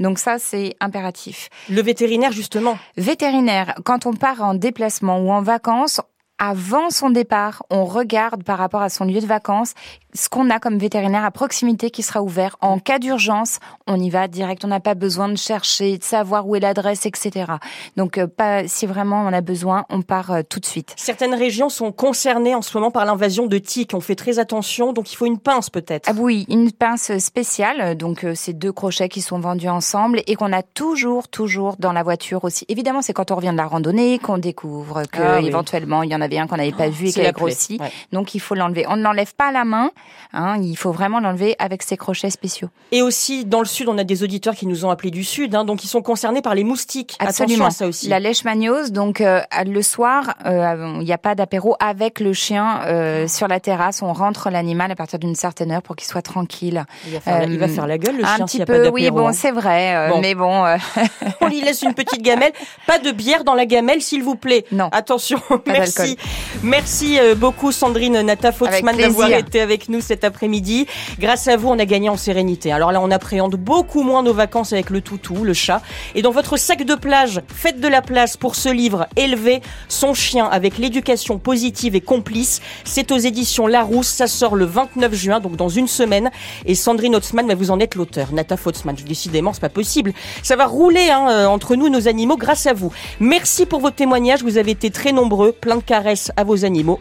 Donc 0.00 0.18
ça, 0.18 0.38
c'est 0.38 0.76
impératif. 0.80 1.48
Le 1.68 1.82
vétérinaire, 1.82 2.32
justement. 2.32 2.78
Vétérinaire, 2.96 3.74
quand 3.84 4.06
on 4.06 4.12
part 4.12 4.42
en 4.42 4.54
déplacement 4.54 5.18
ou 5.18 5.30
en 5.30 5.42
vacances, 5.42 6.00
avant 6.38 6.90
son 6.90 7.10
départ, 7.10 7.62
on 7.70 7.84
regarde 7.84 8.42
par 8.42 8.58
rapport 8.58 8.82
à 8.82 8.88
son 8.88 9.04
lieu 9.04 9.20
de 9.20 9.26
vacances 9.26 9.74
ce 10.14 10.28
qu'on 10.28 10.48
a 10.50 10.60
comme 10.60 10.78
vétérinaire 10.78 11.24
à 11.24 11.30
proximité 11.30 11.90
qui 11.90 12.02
sera 12.02 12.22
ouvert. 12.22 12.56
En 12.60 12.78
cas 12.78 12.98
d'urgence, 12.98 13.58
on 13.86 13.98
y 13.98 14.10
va 14.10 14.28
direct. 14.28 14.64
On 14.64 14.68
n'a 14.68 14.80
pas 14.80 14.94
besoin 14.94 15.28
de 15.28 15.36
chercher, 15.36 15.98
de 15.98 16.04
savoir 16.04 16.46
où 16.46 16.54
est 16.54 16.60
l'adresse, 16.60 17.04
etc. 17.04 17.52
Donc, 17.96 18.18
euh, 18.18 18.28
pas 18.28 18.66
si 18.68 18.86
vraiment 18.86 19.22
on 19.22 19.32
a 19.32 19.40
besoin, 19.40 19.84
on 19.90 20.02
part 20.02 20.30
euh, 20.30 20.42
tout 20.48 20.60
de 20.60 20.66
suite. 20.66 20.94
Certaines 20.96 21.34
régions 21.34 21.68
sont 21.68 21.90
concernées 21.90 22.54
en 22.54 22.62
ce 22.62 22.76
moment 22.78 22.92
par 22.92 23.04
l'invasion 23.04 23.46
de 23.46 23.58
tiques. 23.58 23.92
On 23.94 24.00
fait 24.00 24.14
très 24.14 24.38
attention, 24.38 24.92
donc 24.92 25.12
il 25.12 25.16
faut 25.16 25.26
une 25.26 25.38
pince 25.38 25.68
peut-être. 25.68 26.08
Ah 26.08 26.14
oui, 26.16 26.46
une 26.48 26.70
pince 26.70 27.18
spéciale. 27.18 27.96
Donc, 27.96 28.22
euh, 28.22 28.32
c'est 28.36 28.52
deux 28.52 28.72
crochets 28.72 29.08
qui 29.08 29.20
sont 29.20 29.40
vendus 29.40 29.68
ensemble 29.68 30.22
et 30.28 30.36
qu'on 30.36 30.52
a 30.52 30.62
toujours, 30.62 31.26
toujours 31.26 31.76
dans 31.78 31.92
la 31.92 32.04
voiture 32.04 32.44
aussi. 32.44 32.64
Évidemment, 32.68 33.02
c'est 33.02 33.12
quand 33.12 33.32
on 33.32 33.36
revient 33.36 33.52
de 33.52 33.56
la 33.56 33.66
randonnée 33.66 34.20
qu'on 34.20 34.38
découvre 34.38 35.02
que 35.10 35.22
ah 35.22 35.40
éventuellement 35.40 36.02
il 36.02 36.10
y 36.10 36.14
en 36.14 36.20
avait 36.20 36.38
un 36.38 36.46
qu'on 36.46 36.56
n'avait 36.56 36.72
pas 36.72 36.88
vu 36.88 37.08
et 37.08 37.12
qui 37.12 37.26
a 37.26 37.32
grossi. 37.32 37.78
Donc, 38.12 38.36
il 38.36 38.40
faut 38.40 38.54
l'enlever. 38.54 38.86
On 38.88 38.96
ne 38.96 39.02
l'enlève 39.02 39.34
pas 39.34 39.48
à 39.48 39.52
la 39.52 39.64
main 39.64 39.90
Hein, 40.32 40.60
il 40.60 40.76
faut 40.76 40.90
vraiment 40.90 41.20
l'enlever 41.20 41.54
avec 41.58 41.82
ses 41.82 41.96
crochets 41.96 42.30
spéciaux. 42.30 42.68
Et 42.90 43.02
aussi, 43.02 43.44
dans 43.44 43.60
le 43.60 43.66
sud, 43.66 43.88
on 43.88 43.98
a 43.98 44.04
des 44.04 44.22
auditeurs 44.24 44.54
qui 44.54 44.66
nous 44.66 44.84
ont 44.84 44.90
appelés 44.90 45.12
du 45.12 45.22
sud, 45.22 45.54
hein, 45.54 45.64
donc 45.64 45.84
ils 45.84 45.88
sont 45.88 46.02
concernés 46.02 46.42
par 46.42 46.54
les 46.54 46.64
moustiques. 46.64 47.16
Absolument. 47.20 47.66
Attention 47.66 47.66
à 47.66 47.70
ça 47.70 47.86
aussi. 47.86 48.08
La 48.08 48.18
leishmaniose, 48.18 48.90
donc 48.90 49.20
euh, 49.20 49.40
le 49.64 49.82
soir, 49.82 50.34
euh, 50.44 50.96
il 51.00 51.04
n'y 51.04 51.12
a 51.12 51.18
pas 51.18 51.34
d'apéro 51.34 51.76
avec 51.78 52.18
le 52.18 52.32
chien 52.32 52.80
euh, 52.86 53.28
sur 53.28 53.46
la 53.46 53.60
terrasse. 53.60 54.02
On 54.02 54.12
rentre 54.12 54.50
l'animal 54.50 54.90
à 54.90 54.96
partir 54.96 55.18
d'une 55.18 55.36
certaine 55.36 55.70
heure 55.70 55.82
pour 55.82 55.94
qu'il 55.94 56.08
soit 56.08 56.22
tranquille. 56.22 56.84
Il 57.06 57.14
va 57.14 57.20
faire, 57.20 57.38
la, 57.38 57.44
il 57.46 57.58
va 57.58 57.68
faire 57.68 57.86
la 57.86 57.98
gueule, 57.98 58.16
le 58.18 58.24
un 58.24 58.36
chien, 58.36 58.44
petit 58.46 58.58
y 58.58 58.62
a 58.62 58.66
peu, 58.66 58.82
pas 58.82 58.88
oui, 58.90 59.08
bon, 59.10 59.28
hein. 59.28 59.32
c'est 59.32 59.52
vrai, 59.52 60.08
Bon. 60.10 60.20
mais 60.20 60.34
bon. 60.34 60.64
On 61.40 61.46
lui 61.46 61.60
laisse 61.60 61.82
une 61.82 61.94
petite 61.94 62.22
gamelle. 62.22 62.52
Pas 62.86 62.98
de 62.98 63.12
bière 63.12 63.44
dans 63.44 63.54
la 63.54 63.66
gamelle, 63.66 64.02
s'il 64.02 64.22
vous 64.22 64.36
plaît. 64.36 64.64
Non. 64.72 64.88
Attention. 64.90 65.40
Merci. 65.66 66.16
Merci 66.62 67.18
beaucoup, 67.36 67.70
Sandrine 67.70 68.20
Nata 68.22 68.50
d'avoir 68.50 69.30
été 69.30 69.60
avec 69.60 69.88
nous 69.88 69.93
cet 70.00 70.24
après-midi. 70.24 70.86
Grâce 71.18 71.48
à 71.48 71.56
vous, 71.56 71.68
on 71.68 71.78
a 71.78 71.84
gagné 71.84 72.08
en 72.08 72.16
sérénité. 72.16 72.72
Alors 72.72 72.92
là, 72.92 73.00
on 73.00 73.10
appréhende 73.10 73.56
beaucoup 73.56 74.02
moins 74.02 74.22
nos 74.22 74.34
vacances 74.34 74.72
avec 74.72 74.90
le 74.90 75.00
toutou, 75.00 75.44
le 75.44 75.54
chat. 75.54 75.82
Et 76.14 76.22
dans 76.22 76.30
votre 76.30 76.56
sac 76.56 76.84
de 76.84 76.94
plage, 76.94 77.40
faites 77.48 77.80
de 77.80 77.88
la 77.88 78.02
place 78.02 78.36
pour 78.36 78.54
ce 78.54 78.68
livre 78.68 79.06
Élever 79.16 79.60
son 79.88 80.14
chien 80.14 80.46
avec 80.46 80.78
l'éducation 80.78 81.38
positive 81.38 81.94
et 81.94 82.00
complice. 82.00 82.60
C'est 82.84 83.12
aux 83.12 83.18
éditions 83.18 83.66
Larousse. 83.66 84.08
Ça 84.08 84.26
sort 84.26 84.56
le 84.56 84.64
29 84.64 85.14
juin, 85.14 85.40
donc 85.40 85.56
dans 85.56 85.68
une 85.68 85.88
semaine. 85.88 86.30
Et 86.66 86.74
Sandrine 86.74 87.16
Hotzmann, 87.16 87.46
mais 87.46 87.54
vous 87.54 87.70
en 87.70 87.80
êtes 87.80 87.94
l'auteur. 87.94 88.32
Nata 88.32 88.56
Fautzmann, 88.56 88.96
décidément, 89.06 89.52
c'est 89.52 89.60
pas 89.60 89.68
possible. 89.68 90.12
Ça 90.42 90.56
va 90.56 90.66
rouler 90.66 91.10
hein, 91.10 91.28
euh, 91.30 91.46
entre 91.46 91.76
nous, 91.76 91.88
nos 91.88 92.08
animaux, 92.08 92.36
grâce 92.36 92.66
à 92.66 92.72
vous. 92.72 92.92
Merci 93.20 93.66
pour 93.66 93.80
vos 93.80 93.90
témoignages. 93.90 94.42
Vous 94.42 94.58
avez 94.58 94.72
été 94.72 94.90
très 94.90 95.12
nombreux. 95.12 95.52
Plein 95.52 95.76
de 95.76 95.82
caresses 95.82 96.30
à 96.36 96.44
vos 96.44 96.64
animaux. 96.64 96.92